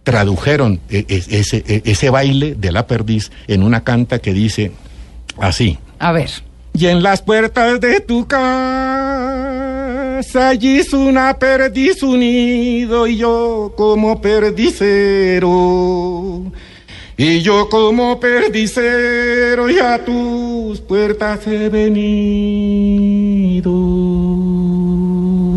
[0.04, 4.72] tradujeron e- e- ese, e- ese baile de la perdiz en una canta que dice
[5.40, 5.78] así.
[6.00, 6.30] A ver.
[6.74, 9.42] Y en las puertas de tu casa
[10.50, 15.52] allí es una perdiz unido y yo como perdicero.
[17.18, 22.02] Y yo como perdicero y a tus puertas he venido.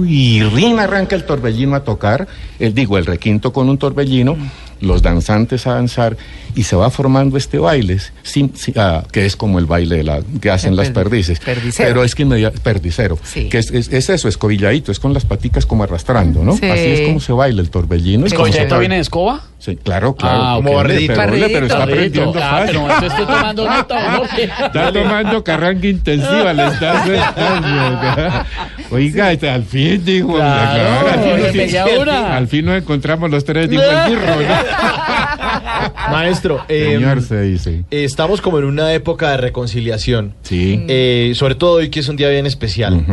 [0.07, 4.37] Y Rin arranca el torbellino a tocar, el, digo, el requinto con un torbellino,
[4.85, 6.16] los danzantes a danzar
[6.55, 10.05] y se va formando este baile, sin- sin- ah, que es como el baile de
[10.05, 11.40] la, que hacen El las perdi- perdices.
[11.40, 11.88] perdicero.
[11.88, 13.49] Pero es que inmedia- perdicero, Sí.
[13.49, 16.57] que es, es- es eso, escobilladito, es con las paticas como arrastrando, ¿no?
[16.57, 16.66] Sí.
[16.66, 18.27] Así es como se baila el torbellino.
[18.27, 19.42] ¿Escobilladito viene de escoba?
[19.59, 20.42] Sí, claro, claro.
[20.42, 21.14] Ah, como hombre, barridito.
[21.14, 22.66] pero, pero está aprendiendo Ah, fácil.
[22.66, 24.25] pero entonces estoy tomando nota, ¿o no?
[24.66, 28.44] Está tomando carranga intensiva, le está haciendo.
[28.90, 30.35] Oiga, al fin dijo.
[30.35, 34.27] Claro, fin nos- al fin nos encontramos los tres, dijo el burro.
[34.37, 34.44] ¿no?
[36.11, 37.85] Maestro, eh, Señor, se dice.
[37.91, 40.35] estamos como en una época de reconciliación.
[40.43, 40.85] Sí.
[40.89, 43.05] Eh, sobre todo hoy que es un día bien especial.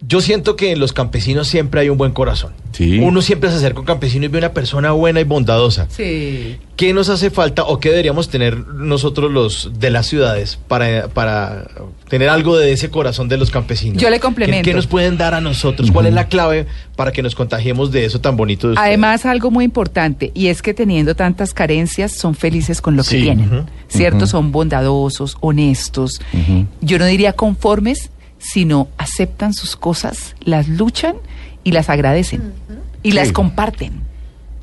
[0.00, 2.52] Yo siento que en los campesinos siempre hay un buen corazón.
[2.72, 2.98] Sí.
[2.98, 5.86] Uno siempre se acerca a un campesino y ve una persona buena y bondadosa.
[5.88, 6.58] Sí.
[6.76, 11.66] ¿Qué nos hace falta o qué deberíamos tener nosotros los de las ciudades para, para
[12.10, 14.02] tener algo de ese corazón de los campesinos?
[14.02, 14.64] Yo le ¿Qué, complemento.
[14.68, 15.90] qué nos pueden dar a nosotros?
[15.90, 18.88] ¿Cuál es la clave para que nos contagiemos de eso tan bonito de ustedes?
[18.88, 23.16] Además, algo muy importante, y es que teniendo tantas carencias, son felices con lo que
[23.16, 23.64] tienen.
[23.88, 24.26] ¿Cierto?
[24.26, 26.20] Son bondadosos, honestos.
[26.82, 31.16] Yo no diría conformes, sino aceptan sus cosas, las luchan
[31.64, 32.52] y las agradecen.
[33.02, 33.92] Y las comparten.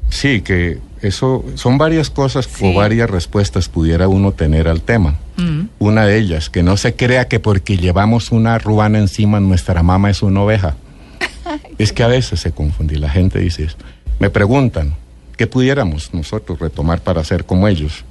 [0.09, 2.65] Sí, que eso son varias cosas Sí.
[2.65, 5.15] o varias respuestas pudiera uno tener al tema.
[5.37, 5.63] Mm.
[5.79, 10.09] Una de ellas, que no se crea que porque llevamos una ruana encima nuestra mamá
[10.09, 10.75] es una oveja.
[11.77, 13.77] Es que a veces se confunde y la gente dice eso.
[14.19, 14.95] Me preguntan,
[15.35, 18.05] ¿qué pudiéramos nosotros retomar para ser como ellos?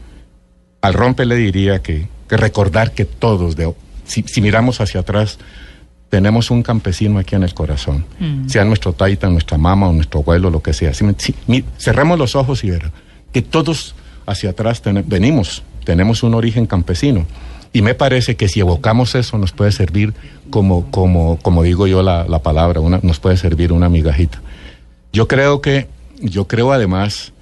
[0.81, 3.73] Al rompe le diría que, que recordar que todos, de,
[4.13, 5.39] si, si miramos hacia atrás,
[6.09, 8.05] tenemos un campesino aquí en el corazón.
[8.47, 10.93] Sea nuestro taita, nuestra mamá o nuestro abuelo, lo que sea.
[10.93, 11.05] Si
[11.47, 12.93] mi- cerremos los ojos y verán
[13.33, 13.95] que todos
[14.27, 17.25] hacia atrás venimos, tenemos un origen campesino.
[17.73, 20.13] Y me parece que si evocamos eso nos puede servir
[20.51, 24.43] como, como, como digo yo la, la palabra, una, nos puede servir una migajita.
[25.15, 25.89] Yo creo que,
[26.21, 27.33] yo creo además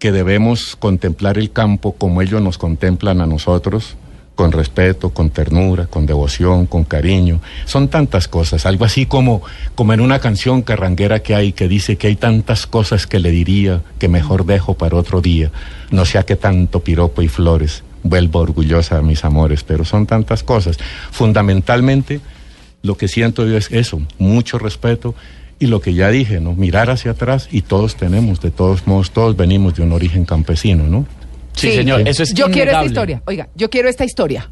[0.00, 3.96] que debemos contemplar el campo como ellos nos contemplan a nosotros,
[4.34, 7.40] con respeto, con ternura, con devoción, con cariño.
[7.66, 9.42] Son tantas cosas, algo así como,
[9.74, 13.30] como en una canción carranguera que hay que dice que hay tantas cosas que le
[13.30, 15.50] diría que mejor dejo para otro día,
[15.90, 20.42] no sea que tanto piropo y flores, vuelvo orgullosa a mis amores, pero son tantas
[20.42, 20.78] cosas.
[21.10, 22.20] Fundamentalmente,
[22.82, 25.14] lo que siento yo es eso, mucho respeto
[25.58, 26.54] y lo que ya dije, ¿no?
[26.54, 30.84] Mirar hacia atrás y todos tenemos, de todos modos, todos venimos de un origen campesino,
[30.84, 31.04] ¿no?
[31.60, 33.22] Sí, señor, eso es Yo quiero esta historia.
[33.26, 34.48] Oiga, yo quiero esta historia.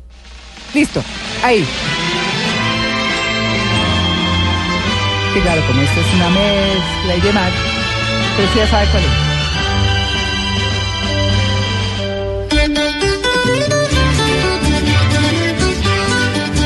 [0.74, 1.02] Listo.
[1.42, 1.64] Ahí.
[5.32, 7.52] Sí, claro, como esto es una mezcla y demás.
[8.36, 9.10] Pero sí ya sabe cuál es.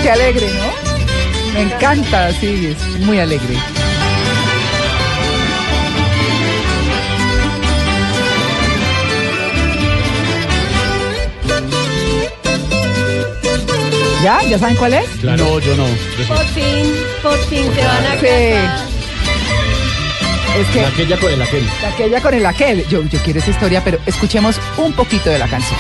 [0.03, 1.55] Qué alegre, ¿no?
[1.55, 3.82] Me encanta, sí, es muy alegre.
[14.23, 14.41] ¿Ya?
[14.49, 15.23] ¿Ya saben cuál es?
[15.25, 15.87] No, yo no.
[16.29, 18.27] Por fin, por fin se van a Sí.
[18.27, 18.87] casar.
[20.61, 21.67] Es que Aquella con el aquel.
[21.95, 22.87] aquella con el aquel.
[22.89, 25.79] Yo, yo quiero esa historia, pero escuchemos un poquito de la canción.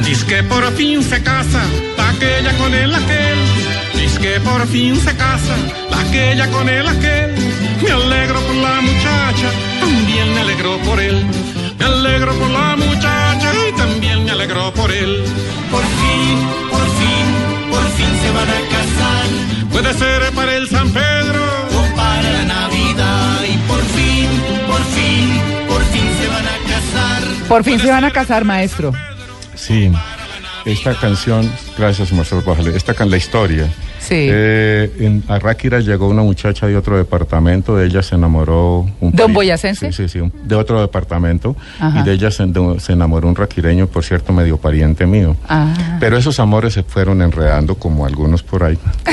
[0.00, 1.62] Dice que por fin se casa
[1.96, 3.38] la aquella con el aquel.
[3.94, 5.56] Dice que por fin se casa
[5.90, 7.34] la aquella con el aquel.
[7.82, 9.50] Me alegro por la muchacha,
[9.80, 11.24] también me alegro por él.
[11.78, 15.24] Me alegro por la muchacha y también me alegro por él.
[15.70, 16.67] Por fin
[18.28, 19.26] se van a casar.
[19.72, 21.44] Puede ser para el San Pedro
[21.78, 23.40] O para la Navidad.
[23.44, 24.28] Y por fin,
[24.66, 27.48] por fin, por fin se van a casar.
[27.48, 28.92] Por fin se van a casar, maestro.
[29.54, 29.90] Sí,
[30.64, 33.68] esta canción, gracias Marcelo Bájale, esta can la historia.
[34.08, 34.14] Sí.
[34.30, 39.24] Eh, en Arráquira llegó una muchacha de otro departamento, de ella se enamoró un ¿De
[39.24, 39.92] un boyacense?
[39.92, 41.54] Sí, sí, de otro departamento.
[41.78, 42.00] Ajá.
[42.00, 45.36] Y de ella se, de- se enamoró un raquireño, por cierto, medio pariente mío.
[45.48, 45.96] Ah.
[46.00, 48.78] Pero esos amores se fueron enredando como algunos por ahí.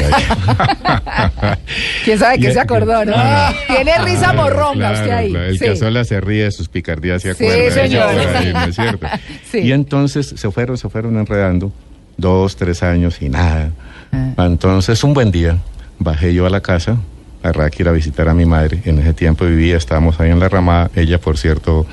[2.04, 3.12] ¿Quién sabe qué se acordó, no?
[3.18, 3.24] No.
[3.68, 5.30] Tiene risa morronga Claro, usted ahí.
[5.32, 5.66] claro, El Sí.
[5.66, 7.72] que sola se ríe de sus picardías se Sí, acuerda.
[7.74, 8.10] señor.
[8.14, 9.08] Eso por ahí, ¿no es cierto?
[9.52, 9.58] Sí.
[9.60, 11.72] Y entonces se fueron, se fueron enredando
[12.18, 13.72] dos, tres años y nada.
[14.12, 14.46] Ah.
[14.46, 15.58] Entonces un buen día
[16.00, 16.98] bajé yo a la casa
[17.44, 18.82] a Ráquira a visitar a mi madre.
[18.86, 20.90] En ese tiempo vivía, estábamos ahí en la ramada.
[20.96, 21.86] Ella, por cierto,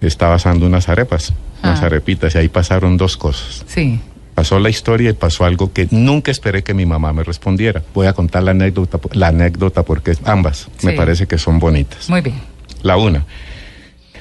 [0.00, 1.86] estaba asando unas arepas, unas Ah.
[1.86, 3.64] arepitas, y ahí pasaron dos cosas.
[3.68, 4.00] Sí.
[4.34, 7.82] Pasó la historia y pasó algo que nunca esperé que mi mamá me respondiera.
[7.94, 12.10] Voy a contar la anécdota, la anécdota porque ambas me parece que son bonitas.
[12.10, 12.36] Muy bien.
[12.82, 13.24] La una.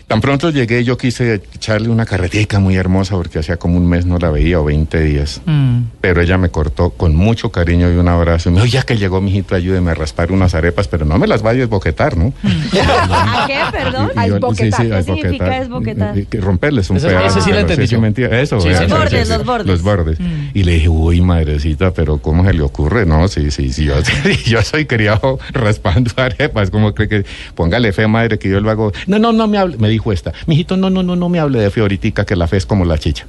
[0.08, 4.06] Tan pronto llegué, yo quise echarle una carretica muy hermosa porque hacía como un mes
[4.06, 5.42] no la veía o 20 días.
[5.46, 5.80] Mm.
[6.00, 8.50] Pero ella me cortó con mucho cariño y un abrazo.
[8.50, 11.26] Y me dijo, ya que llegó, mijito, ayúdeme a raspar unas arepas, pero no me
[11.26, 12.34] las vaya a desboquetar, ¿no?
[12.44, 14.12] ¿A qué, perdón?
[14.16, 14.82] A Y yo- esboquetar.
[14.88, 16.16] ¿Qué significa desboquetar?
[16.40, 17.40] Romperles un Ese- pedazo.
[17.40, 18.00] ese sí lo entendí yo.
[18.00, 18.40] mentira.
[18.42, 19.68] Eso, Sí, sí, sí, los sí, bordes, sí, los bordes.
[19.68, 20.18] Los bordes.
[20.54, 23.08] Y le dije, uy, madrecita, pero ¿cómo se le ocurre?
[23.08, 23.86] No, sí, sí, sí.
[23.86, 23.96] Yo,
[24.46, 26.70] yo soy criado raspando arepas.
[26.70, 27.26] ¿Cómo cree que?
[27.56, 28.92] Póngale fe, madre, que yo lo hago.
[29.08, 29.78] No, no, no me hable.
[29.78, 30.34] Me dijo esta.
[30.46, 32.86] Mijito, no, no, no, no me hable de fe ahoritica, que la fe es como
[32.86, 33.26] la chicha.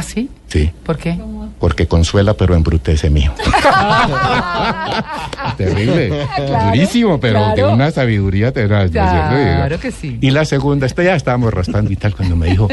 [0.00, 0.30] ¿Ah, sí?
[0.48, 0.70] Sí.
[0.82, 1.18] ¿Por qué?
[1.58, 3.32] Porque consuela, pero embrutece mío.
[5.58, 6.26] Terrible.
[6.66, 7.56] Durísimo, pero Claro.
[7.56, 8.90] de una sabiduría tenaz.
[8.90, 10.16] Claro que sí.
[10.22, 12.66] Y la segunda, esta ya estábamos raspando y tal, cuando me dijo,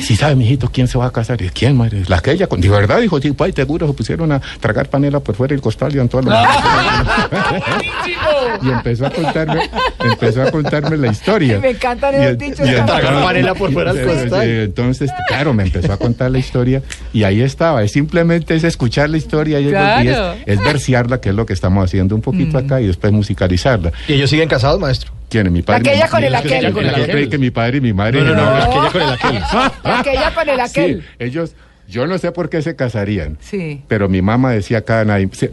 [0.00, 1.40] si sabe, mijito, ¿quién se va a casar?
[1.42, 2.02] Y yo, ¿quién, madre?
[2.08, 2.46] La aquella.
[2.46, 2.60] Con...
[2.62, 5.94] De verdad, dijo, sí, pues, seguro se pusieron a tragar panela por fuera del costal
[5.94, 6.32] y en todo lo
[8.62, 9.70] Y empezó a contarme,
[10.00, 11.58] empezó a contarme la historia.
[11.60, 12.68] Me encantan esos dichos.
[12.68, 14.44] y panela por fuera del Sí, costal.
[14.46, 16.69] sí, Entonces, claro, me empezó a contar la historia
[17.12, 17.82] y ahí estaba.
[17.82, 20.34] Es simplemente es escuchar la historia y, es- Claro.
[20.46, 23.92] es, es versearla, que es lo que estamos haciendo un poquito acá y después musicalizarla.
[24.08, 25.12] ¿Y ellos siguen casados, maestro?
[25.28, 25.88] ¿Quién es mi padre?
[25.90, 26.62] Aquella con el aquel.
[26.66, 28.20] Yo Con el creí que mi padre y mi madre.
[28.22, 28.56] No, no, no, no.
[28.56, 29.42] aquella con el aquel.
[29.84, 31.00] Aquella con el aquel.
[31.02, 31.52] Sí, ellos,
[31.88, 33.36] yo no sé por qué se casarían.
[33.40, 33.82] Sí.
[33.86, 35.50] Pero mi mamá decía cada se-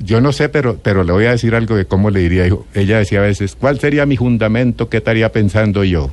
[0.00, 2.46] yo no sé, pero, pero le voy a decir algo de cómo le diría.
[2.46, 2.66] hijo.
[2.74, 4.88] Ella decía a veces, ¿cuál sería mi fundamento?
[4.88, 6.10] ¿Qué estaría pensando yo?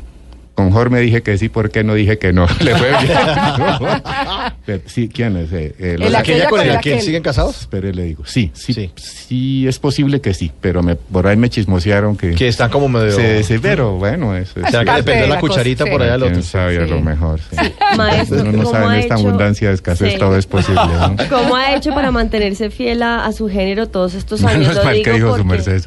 [0.54, 2.46] Con Jorge me dije que sí, ¿por qué no dije que no?
[2.62, 3.14] Le fue bien.
[4.66, 5.52] Pero, sí, ¿quién es?
[5.52, 7.62] Eh, eh, El aquel- ¿Aquella con el aquel siguen casados?
[7.62, 8.24] Espere, le digo.
[8.26, 8.92] Sí, sí, Sí.
[8.96, 12.32] sí, es posible que sí, pero me, por ahí me chismosearon que...
[12.36, 13.12] Que están como medio...
[13.12, 14.66] Sí, sí, pero bueno, eso es...
[14.72, 16.44] ¿Será que parte le perdió de la la cucharita por allá al ¿Quién otro?
[16.44, 16.78] sabe?
[16.78, 16.90] A Sí.
[16.92, 17.58] lo mejor, sí.
[17.98, 19.28] Maestro, Uno no ¿cómo sabe, en esta hecho?
[19.28, 20.20] abundancia de escasez Sí.
[20.20, 21.16] todo es posible, ¿no?
[21.30, 24.60] ¿Cómo ha hecho para mantenerse fiel a, a su género todos estos años?
[24.68, 25.86] Menos Lo mal que digo dijo su porque- merced.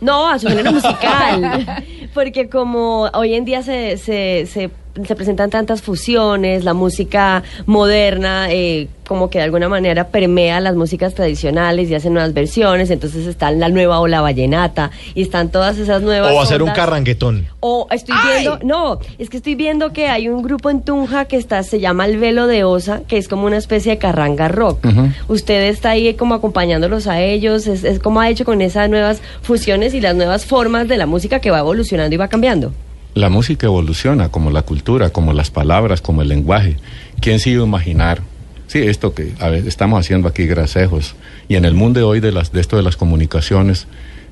[0.00, 1.84] No, a su género musical.
[2.14, 4.70] Porque como hoy en día se, se, se,
[5.06, 10.76] se presentan tantas fusiones, la música moderna eh, como que de alguna manera permea las
[10.76, 15.78] músicas tradicionales y hacen nuevas versiones, entonces está la nueva ola vallenata y están todas
[15.78, 17.46] esas nuevas O va a ser un carranguetón.
[17.60, 18.42] O estoy ¡Ay!
[18.42, 21.80] viendo, no, es que estoy viendo que hay un grupo en Tunja que está, se
[21.80, 24.86] llama El Velo de Osa, que es como una especie de carranga rock.
[25.26, 29.22] Usted está ahí como acompañándolos a ellos, es, es como ha hecho con esas nuevas
[29.42, 32.72] fusiones y las nuevas formas de la música que va evolucionando y va cambiando.
[33.18, 36.76] La música evoluciona, como la cultura, como las palabras, como el lenguaje.
[37.20, 38.20] ¿Quién se iba a imaginar?
[38.68, 41.16] Sí, esto que a ver, estamos haciendo aquí grasejos.
[41.48, 43.88] Y en el mundo de hoy de, las, de esto de las comunicaciones,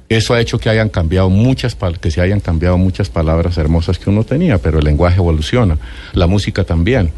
[0.08, 4.08] eso ha hecho que hayan cambiado muchas que se hayan cambiado muchas palabras hermosas que
[4.08, 5.78] uno tenía, pero el lenguaje evoluciona,
[6.12, 7.10] la música también.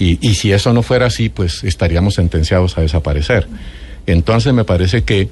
[0.00, 3.46] Y, y si eso no fuera así, pues estaríamos sentenciados a desaparecer.
[4.08, 5.28] Entonces me parece que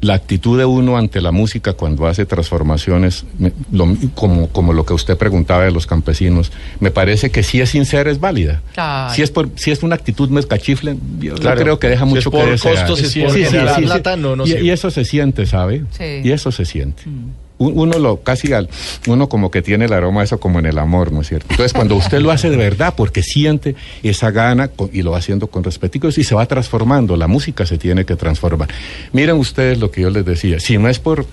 [0.00, 3.24] la actitud de uno ante la música cuando hace transformaciones,
[3.72, 7.70] lo- como, como lo que usted preguntaba de los campesinos, me parece que si es
[7.70, 8.62] sincera es válida.
[8.76, 9.14] Ay.
[9.16, 11.60] Si es por, si es una actitud mezcachifle, yo, Claro.
[11.62, 12.86] creo que deja Si mucho es por que desear.
[12.86, 13.86] costos, si es por Sí, sí, generar sí, sí.
[13.86, 14.62] plata, no, no y, sé.
[14.62, 15.84] y eso se siente, ¿sabe?
[15.90, 16.04] Sí.
[16.22, 17.02] Y eso se siente.
[17.06, 18.68] Un- Uno lo casi al,
[19.08, 21.46] uno como que tiene el aroma de eso como en el amor, ¿no es cierto?
[21.50, 25.18] Entonces cuando usted lo hace de verdad porque siente esa gana con- y lo va
[25.18, 28.68] haciendo con respeto y se va transformando, la música se tiene que transformar.
[29.12, 31.26] Miren ustedes lo que yo les decía, si no es por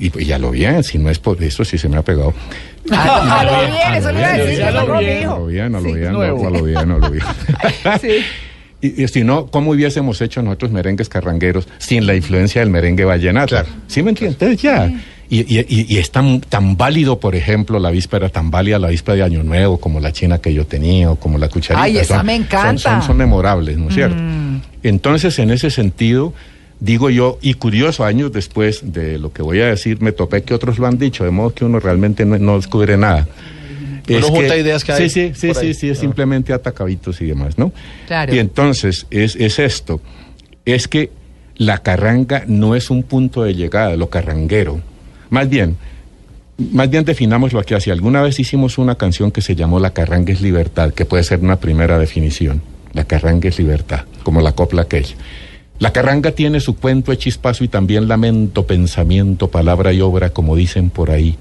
[0.00, 2.32] y, y a lo bien, si no es por eso sí se me ha pegado.
[2.90, 5.12] A lo bien, eso le iba a decir, a lo eso no bien.
[5.16, 5.38] A dijo.
[5.38, 5.92] lo bien, a lo Sí.
[5.94, 6.12] bien, a
[6.50, 7.24] lo bien, a lo bien.
[8.00, 8.08] Sí.
[8.80, 13.04] Y, y si no, ¿cómo hubiésemos hecho nosotros merengues carrangueros sin la influencia del merengue
[13.04, 13.48] vallenato?
[13.48, 13.66] Claro.
[13.88, 14.62] ¿Sí me entiendes?
[14.62, 14.86] Ya.
[14.86, 15.00] Y,
[15.30, 19.16] y- y- y es tan, tan válido, por ejemplo, la víspera, tan válida la víspera
[19.16, 21.82] de Año Nuevo, como la china que yo tenía, o como la cucharita.
[21.82, 22.78] Ay, esa Son- me encanta.
[23.00, 24.16] Son, son memorables, ¿no es cierto?
[24.82, 26.32] Entonces, en ese sentido,
[26.80, 30.54] digo yo, y curioso, años después de lo que voy a decir, me topé que
[30.54, 33.26] otros lo han dicho, de modo que uno realmente no, no descubre nada.
[34.08, 35.54] Uno junta ideas que hay Sí, sí, sí, ahí.
[35.54, 36.00] sí, sí, es Ah.
[36.00, 37.72] simplemente atacabitos y demás, ¿no?
[38.06, 38.34] Claro.
[38.34, 40.00] Y entonces, es, es esto,
[40.64, 41.10] es que
[41.56, 44.80] la carranga no es un punto de llegada, lo carranguero.
[45.30, 45.76] Más bien,
[46.58, 47.90] más bien definámoslo aquí así.
[47.90, 51.40] Alguna vez hicimos una canción que se llamó La carranga es libertad, que puede ser
[51.40, 52.62] una primera definición.
[52.94, 55.14] La carranga es libertad, como la copla aquella.
[55.78, 60.90] La carranga tiene su cuento chispazo y también lamento, pensamiento, palabra y obra, como dicen
[60.90, 61.36] por ahí.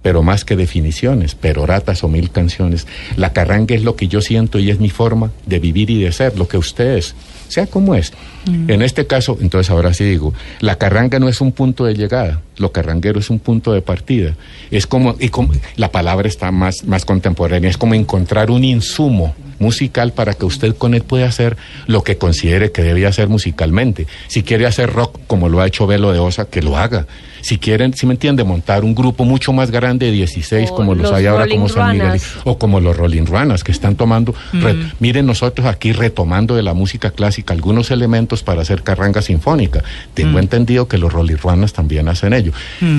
[0.00, 2.86] Pero más que definiciones, peroratas o mil canciones.
[3.16, 6.10] La carranga es lo que yo siento y es mi forma de vivir y de
[6.12, 7.14] ser, lo que usted es,
[7.52, 8.12] sea como es.
[8.46, 12.40] En este caso, entonces ahora sí digo, la carranga no es un punto de llegada,
[12.56, 14.34] lo carranguero es un punto de partida.
[14.70, 19.34] Es como, y como la palabra está más, más contemporánea, es como encontrar un insumo
[19.58, 24.06] musical para que usted con él pueda hacer lo que considere que debe hacer musicalmente.
[24.28, 27.06] Si quiere hacer rock como lo ha hecho Velo de Osa, que lo haga.
[27.42, 30.94] Si quieren, si me entiende, montar un grupo mucho más grande de 16 O como
[30.94, 33.96] los, los hay ahora Rolling como San Miguel o como los Rolling Ruanas que están
[33.96, 39.20] tomando, re- miren nosotros aquí retomando de la música clásica algunos elementos para hacer carranga
[39.22, 39.82] sinfónica.
[40.14, 42.52] Tengo entendido que los Rolling Ruanas también hacen ello.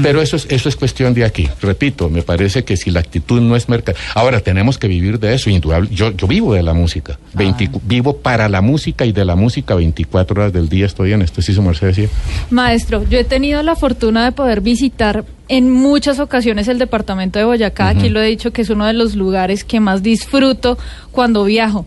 [0.04, 1.50] Pero eso es, eso es cuestión de aquí.
[1.62, 3.98] Repito, me parece que si la actitud no es mercado.
[4.14, 5.90] Ahora tenemos que vivir de eso, indudable.
[5.92, 7.18] Yo, yo vivo de la música.
[7.34, 11.22] 20 Vivo para la música y de la música 24 horas del día estoy en
[11.22, 11.42] esto.
[11.42, 12.08] Sí, su merced decía.
[12.50, 17.46] Maestro, yo he tenido la fortuna de poder visitar en muchas ocasiones el departamento de
[17.46, 17.90] Boyacá.
[17.90, 20.78] Aquí lo he dicho que es uno de los lugares que más disfruto
[21.12, 21.86] cuando viajo.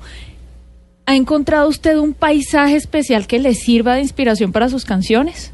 [1.07, 5.53] ¿Ha encontrado usted un paisaje especial que le sirva de inspiración para sus canciones?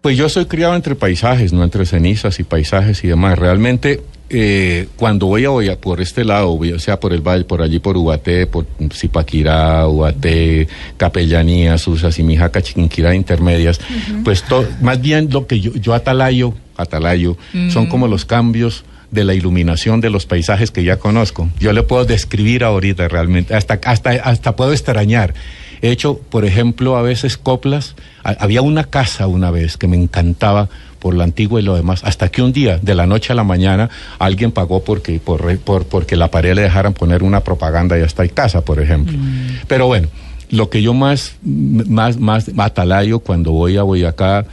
[0.00, 3.38] Pues yo soy criado entre paisajes, no entre cenizas y paisajes y demás.
[3.38, 4.00] Realmente,
[4.30, 7.62] eh, cuando voy a, voy a por este lado, o sea, por el valle, por
[7.62, 13.80] allí, por Ubaté, por Zipaquirá, Ubaté, Capellanía, Susa, Simijaca, Chiquinquirá, intermedias,
[14.24, 17.36] pues to- más bien lo que yo, yo atalayo, atalayo,
[17.70, 21.48] son como los cambios de la iluminación de los paisajes que ya conozco.
[21.58, 25.34] Yo le puedo describir ahorita realmente, hasta, hasta, hasta puedo extrañar.
[25.82, 27.96] He hecho, por ejemplo, a veces coplas.
[28.22, 30.68] Ha- había una casa una vez que me encantaba
[31.00, 33.42] por lo antiguo y lo demás, hasta que un día, de la noche a la
[33.42, 38.02] mañana, alguien pagó porque, por, por, porque la pared le dejaran poner una propaganda y
[38.02, 39.18] hasta hay casa, por ejemplo.
[39.66, 40.08] Pero bueno,
[40.50, 44.46] lo que yo más, más, más atalayo cuando voy a Boyacá,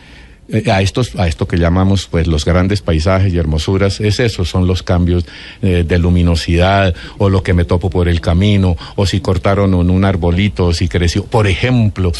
[0.50, 4.45] eh, a estos a esto que llamamos pues los grandes paisajes y hermosuras es eso
[4.45, 5.26] son los cambios
[5.62, 9.89] eh, de luminosidad o lo que me topo por el camino o si cortaron un,
[9.89, 12.14] un arbolito o si creció por ejemplo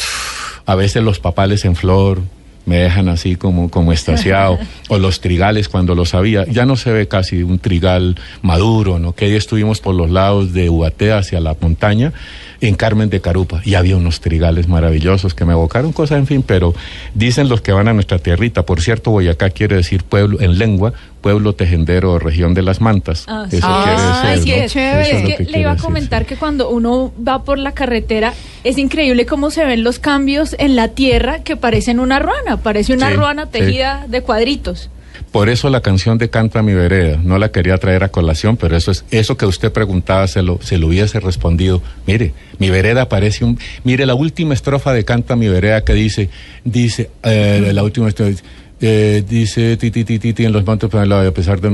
[0.66, 2.20] a veces los papales en flor
[2.68, 4.58] me dejan así como como estasiado
[4.88, 9.14] o los trigales cuando los había ya no se ve casi un trigal maduro no
[9.14, 12.12] que ahí estuvimos por los lados de Ubaté hacia la montaña
[12.60, 16.42] en Carmen de Carupa y había unos trigales maravillosos que me evocaron cosas, en fin,
[16.42, 16.74] pero
[17.14, 18.64] dicen los que van a nuestra tierrita.
[18.64, 23.24] Por cierto, Boyacá quiere decir pueblo, en lengua, pueblo tejendero o región de las mantas.
[23.28, 23.62] Ah, Eso sí.
[23.62, 24.76] quiere Ah, decir, es.
[24.76, 28.32] Eso es que le iba a comentar que cuando uno va por la carretera
[28.64, 32.92] es increíble cómo se ven los cambios en la tierra que parecen una ruana, parece
[32.92, 33.50] una Sí, ruana sí.
[33.52, 34.90] tejida de cuadritos.
[35.32, 38.76] Por eso la canción de Canta mi vereda, no la quería traer a colación, pero
[38.76, 41.82] eso es eso que usted preguntaba se lo se lo hubiese respondido.
[42.06, 46.30] Mire, mi vereda parece un mire la última estrofa de Canta mi vereda que dice
[46.64, 48.42] dice eh, la última estrofa
[48.80, 51.72] eh, dice ti ti ti ti ti en los lado, a pesar del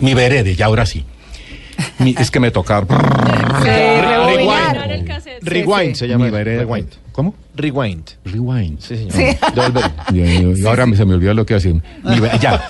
[0.00, 1.04] mi vereda, ya ahora sí.
[1.98, 2.50] Mi- es que me
[4.00, 4.88] rebobinar.
[4.88, 5.42] Rewind.
[5.42, 6.24] Rewind se llama.
[6.26, 6.60] mi vereda.
[6.62, 6.88] Rewind.
[7.12, 7.34] ¿Cómo?
[7.54, 8.02] Rewind.
[8.24, 8.80] Rewind.
[8.80, 9.36] Sí, señor.
[10.66, 11.72] Ahora se me olvidó lo que hacía.
[12.04, 12.62] Mi ve- ya,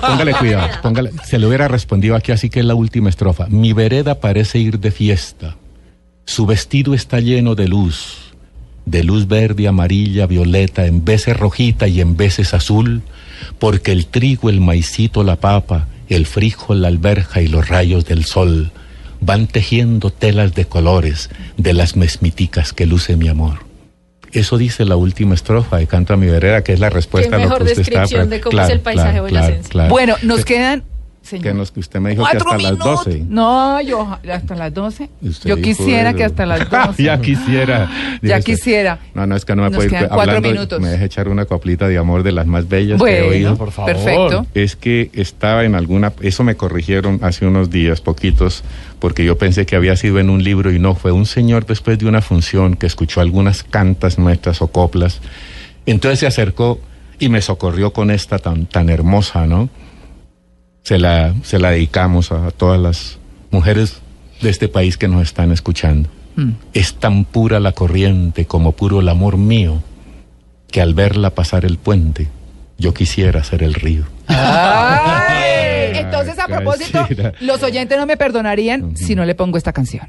[0.00, 0.68] póngale cuidado.
[0.82, 3.46] Póngale, se le hubiera respondido aquí, así que es la última estrofa.
[3.48, 5.56] Mi vereda parece ir de fiesta.
[6.24, 8.32] Su vestido está lleno de luz.
[8.86, 13.02] De luz verde, amarilla, violeta, en veces rojita y en veces azul.
[13.58, 18.24] Porque el trigo, el maicito, la papa, el frijol, la alberja y los rayos del
[18.24, 18.72] sol
[19.20, 23.58] van tejiendo telas de colores de las mesmiticas que luce mi amor.
[24.32, 27.38] Eso dice la última estrofa de Canta mi vereda, que es la respuesta Qué a
[27.38, 29.88] lo mejor que usted estaba descripción pre- de cómo es el paisaje boyacense.
[29.88, 30.84] Bueno, nos quedan.
[31.30, 33.04] Señor, Que nos- que usted me dijo que hasta las minutos.
[33.06, 33.24] 12.
[33.28, 35.08] No, yo hasta las 12.
[35.22, 37.02] Usted Yo quisiera que hasta las 12.
[37.02, 37.90] ya quisiera.
[38.22, 38.98] Ya Dice, quisiera.
[39.14, 40.48] No, no, es que no me Nos puedo ir cuatro hablando.
[40.50, 40.80] minutos.
[40.80, 43.56] Me deja echar una coplita de amor de las más bellas que he Bueno, oído.
[43.56, 43.92] por favor.
[43.92, 44.46] perfecto.
[44.54, 48.62] Es que estaba en alguna, eso me corrigieron hace unos días, poquitos,
[48.98, 51.98] porque yo pensé que había sido en un libro y no, fue un señor después
[51.98, 55.20] de una función que escuchó algunas cantas nuestras o coplas,
[55.86, 56.80] entonces se acercó
[57.18, 59.68] y me socorrió con esta tan, tan hermosa, ¿no?
[60.82, 63.18] Se la, se la dedicamos a, todas las
[63.50, 64.00] mujeres
[64.40, 66.08] de este país que nos están escuchando.
[66.36, 66.50] Mm.
[66.72, 69.82] Es tan pura la corriente como puro el amor mío,
[70.70, 72.28] que al verla pasar el puente,
[72.78, 74.04] yo quisiera ser el río.
[74.26, 77.06] Ay, entonces, a propósito,
[77.40, 80.08] los oyentes no me perdonarían si no le pongo esta canción.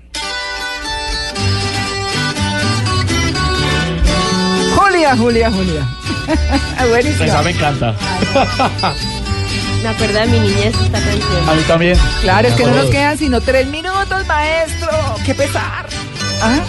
[4.75, 5.87] Julia, Julia, Julia.
[6.89, 7.25] Buenísima.
[7.25, 7.95] Esa me encanta.
[9.81, 11.49] Me acuerdo de mi niñez esta canción.
[11.49, 11.97] A mí también.
[12.21, 14.89] Claro, es que no nos quedan sino tres minutos, maestro.
[15.25, 15.85] ¡Qué pesar!
[16.41, 16.59] ¿Ah?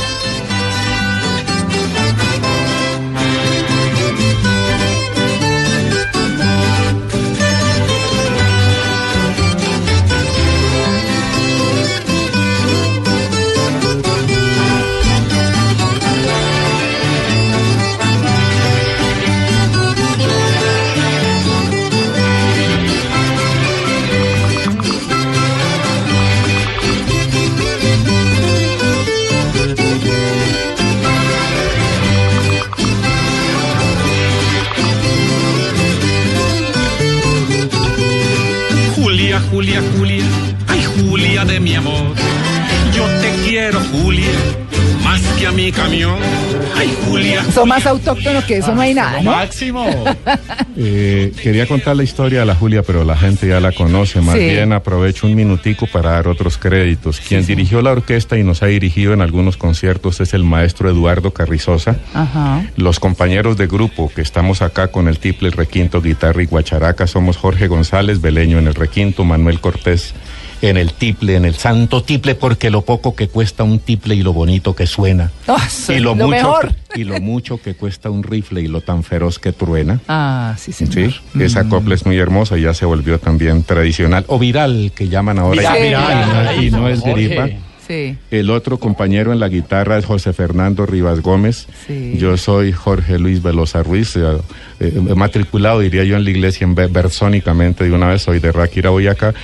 [45.55, 46.17] Mi camión.
[46.77, 47.45] Ay Julia.
[47.53, 49.31] Son más autóctonos que eso, no hay nada, Lo ¿no?
[49.33, 49.87] máximo.
[50.75, 54.23] Eh, quería contar la historia de la Julia, pero la gente ya la conoce.
[54.23, 54.41] Más Sí.
[54.47, 57.21] bien aprovecho un minutico para dar otros créditos.
[57.21, 61.33] Quien dirigió la orquesta y nos ha dirigido en algunos conciertos es el maestro Eduardo
[61.33, 61.97] Carrizosa.
[62.15, 62.65] Ajá.
[62.77, 67.07] Los compañeros de grupo que estamos acá con el tiple, el requinto, guitarra y guacharaca
[67.07, 70.15] somos Jorge González, Beleño en el requinto, Manuel Cortés
[70.63, 74.23] en el tiple, en el santo tiple, porque lo poco que cuesta un tiple y
[74.23, 75.31] lo bonito que suena.
[75.49, 76.75] Ah, sí, y lo, lo mucho mejor.
[76.95, 80.01] que- y lo mucho que cuesta un rifle y lo tan feroz que truena.
[80.09, 81.11] Ah, sí, señor.
[81.13, 85.09] Sí, esa copla es muy hermosa y ya se volvió también tradicional o viral que
[85.09, 86.65] llaman ahora Viral, y, viral.
[86.65, 87.27] y no es Jorge.
[87.29, 87.49] gripa.
[87.93, 88.17] Sí.
[88.31, 91.67] El otro compañero en la guitarra es José Fernando Rivas Gómez.
[91.87, 92.15] Sí.
[92.17, 94.23] Yo soy Jorge Luis Velosa Ruiz, eh,
[94.81, 98.89] eh, matriculado, diría yo, en la iglesia en Bersónicamente de una vez, soy de Ráquira,
[98.89, 99.35] Boyacá.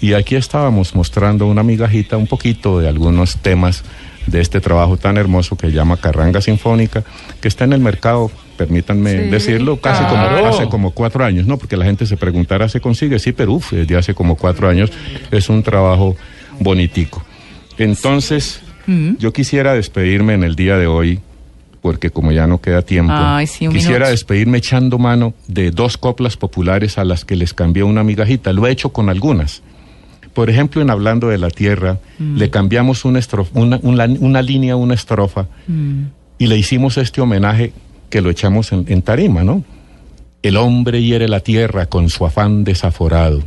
[0.00, 3.84] Y aquí estábamos mostrando una migajita, un poquito de algunos temas
[4.26, 7.04] de este trabajo tan hermoso que llama Carranga Sinfónica,
[7.42, 10.36] que está en el mercado, permítanme Sí, decirlo, casi claro.
[10.36, 11.58] como hace como cuatro años, ¿no?
[11.58, 13.18] Porque la gente se preguntará, ¿se consigue?
[13.18, 14.90] Sí, pero uff, desde hace como cuatro años
[15.30, 16.16] es un trabajo
[16.60, 17.22] bonitico.
[17.78, 18.60] Entonces,
[19.18, 21.20] yo quisiera despedirme en el día de hoy,
[21.82, 24.10] porque como ya no queda tiempo, Ay, sí, un quisiera minuto.
[24.10, 28.52] despedirme echando mano de dos coplas populares a las que les cambié una migajita.
[28.52, 29.62] Lo he hecho con algunas.
[30.34, 32.36] Por ejemplo, en Hablando de la Tierra, Mm.
[32.36, 36.02] le cambiamos una, estrof- una, una- una línea, una estrofa, Mm.
[36.38, 37.72] y le hicimos este homenaje
[38.10, 39.64] que lo echamos en, en tarima, ¿no?
[40.42, 43.42] El hombre hiere la tierra con su afán desaforado,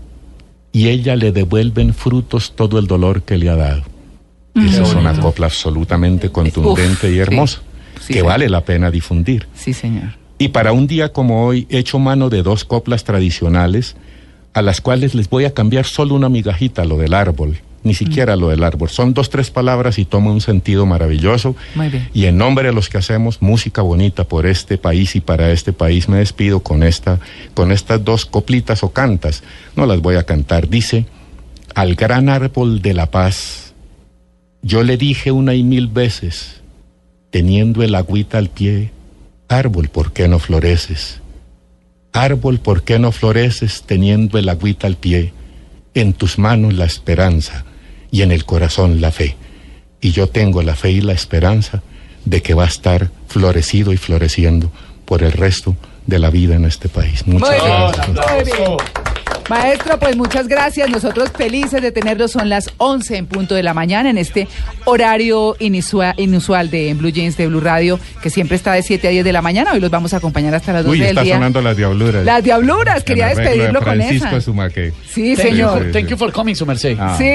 [0.71, 3.83] y ella le devuelven frutos todo el dolor que le ha dado.
[4.55, 7.61] Esa es una copla absolutamente contundente Uf, y hermosa,
[7.99, 8.13] sí.
[8.13, 8.25] Que sí.
[8.25, 9.47] vale la pena difundir.
[9.53, 10.15] Sí, señor.
[10.37, 13.95] Y para un día como hoy he hecho mano de dos coplas tradicionales
[14.53, 18.35] a las cuales les voy a cambiar solo una migajita, lo del árbol, ni siquiera
[18.35, 18.89] lo del árbol.
[18.89, 21.55] Son dos, tres palabras y toma un sentido maravilloso.
[21.75, 22.09] Muy bien.
[22.13, 25.73] Y en nombre de los que hacemos música bonita por este país y para este
[25.73, 27.19] país me despido con esta,
[27.53, 29.43] con estas dos coplitas o cantas.
[29.75, 30.67] No las voy a cantar.
[30.67, 31.05] Dice,
[31.75, 33.60] al gran árbol de la paz,
[34.61, 36.61] yo le dije una y mil veces,
[37.29, 38.91] teniendo el agüita al pie,
[39.47, 41.19] árbol, ¿por qué no floreces?
[42.13, 45.33] Árbol, ¿por qué no floreces teniendo el agüita al pie?
[45.93, 47.65] En tus manos la esperanza
[48.11, 49.35] y en el corazón la fe.
[50.01, 51.81] Y yo tengo la fe y la esperanza
[52.25, 54.71] de que va a estar florecido y floreciendo
[55.05, 57.25] por el resto de la vida en este país.
[57.27, 58.33] Muchas Muy bien, gracias.
[58.33, 59.00] muy bien.
[59.49, 60.89] Maestro, pues muchas gracias.
[60.89, 62.27] Nosotros felices de tenerlo.
[62.27, 64.47] Son las 11 en punto de la mañana en este
[64.85, 69.25] horario inusual de Blue Jeans de Blue Radio, que siempre está de 7 a 10
[69.25, 69.73] de la mañana.
[69.73, 71.35] Hoy los vamos a acompañar hasta las 12 Uy, del está día.
[71.35, 72.23] sonando las diabluras.
[72.23, 74.41] Las diabluras, quería arreglo de despedirlo con Francisco esa.
[74.41, 74.93] Sumaque.
[75.09, 75.89] Sí, Thank señor.
[75.91, 76.97] thank you for coming, su merced.
[76.99, 77.15] Ah.
[77.17, 77.29] Sí.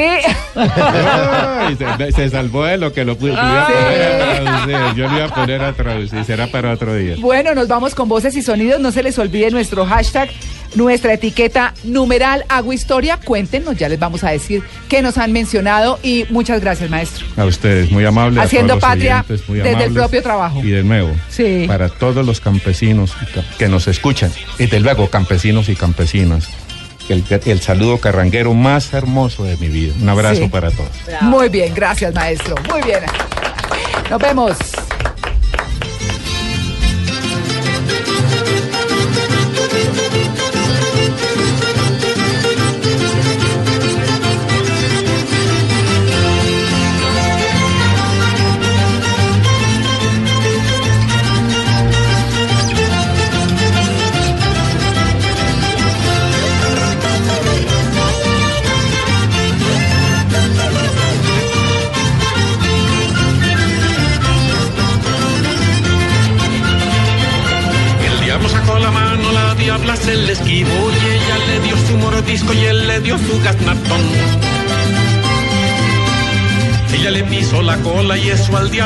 [1.79, 4.97] Se, se salvó de lo que lo pu- Ah, traducir.
[4.97, 6.25] Yo lo iba a poner a traducir.
[6.25, 7.17] Será para otro día.
[7.19, 8.81] Bueno, nos vamos con voces y sonidos.
[8.81, 10.31] No se les olvide nuestro hashtag,
[10.77, 13.19] nuestra etiqueta numeral Hago Historia.
[13.25, 15.99] Cuéntenos, ya les vamos a decir que nos han mencionado.
[16.03, 17.27] Y muchas gracias, maestro.
[17.37, 18.43] A ustedes, muy amables.
[18.45, 20.61] Haciendo patria oyentes, muy desde el propio trabajo.
[20.63, 21.65] Y de nuevo, Sí.
[21.67, 23.13] para todos los campesinos
[23.59, 26.49] que nos escuchan, y de luego campesinos y campesinas,
[27.09, 29.95] el, el saludo carranguero más hermoso de mi vida.
[30.01, 30.49] Un abrazo Sí.
[30.49, 30.91] para todos.
[31.23, 32.55] Muy bien, gracias, maestro.
[32.71, 33.01] Muy bien.
[34.11, 34.57] Nos vemos.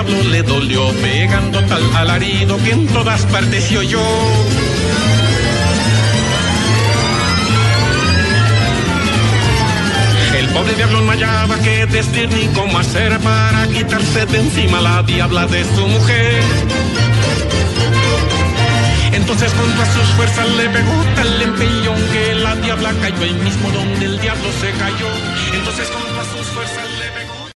[0.03, 4.01] Diablo le dolió, pegando tal alarido que en todas partes se.
[10.39, 15.03] El pobre diablo no hallaba qué decir ni cómo hacer para quitarse de encima la
[15.03, 16.43] diabla de su mujer.
[19.13, 23.71] Entonces junto a sus fuerzas le pegó tal empellón que la diabla cayó ahí mismo
[23.71, 25.09] donde el diablo se cayó.
[25.53, 25.89] Entonces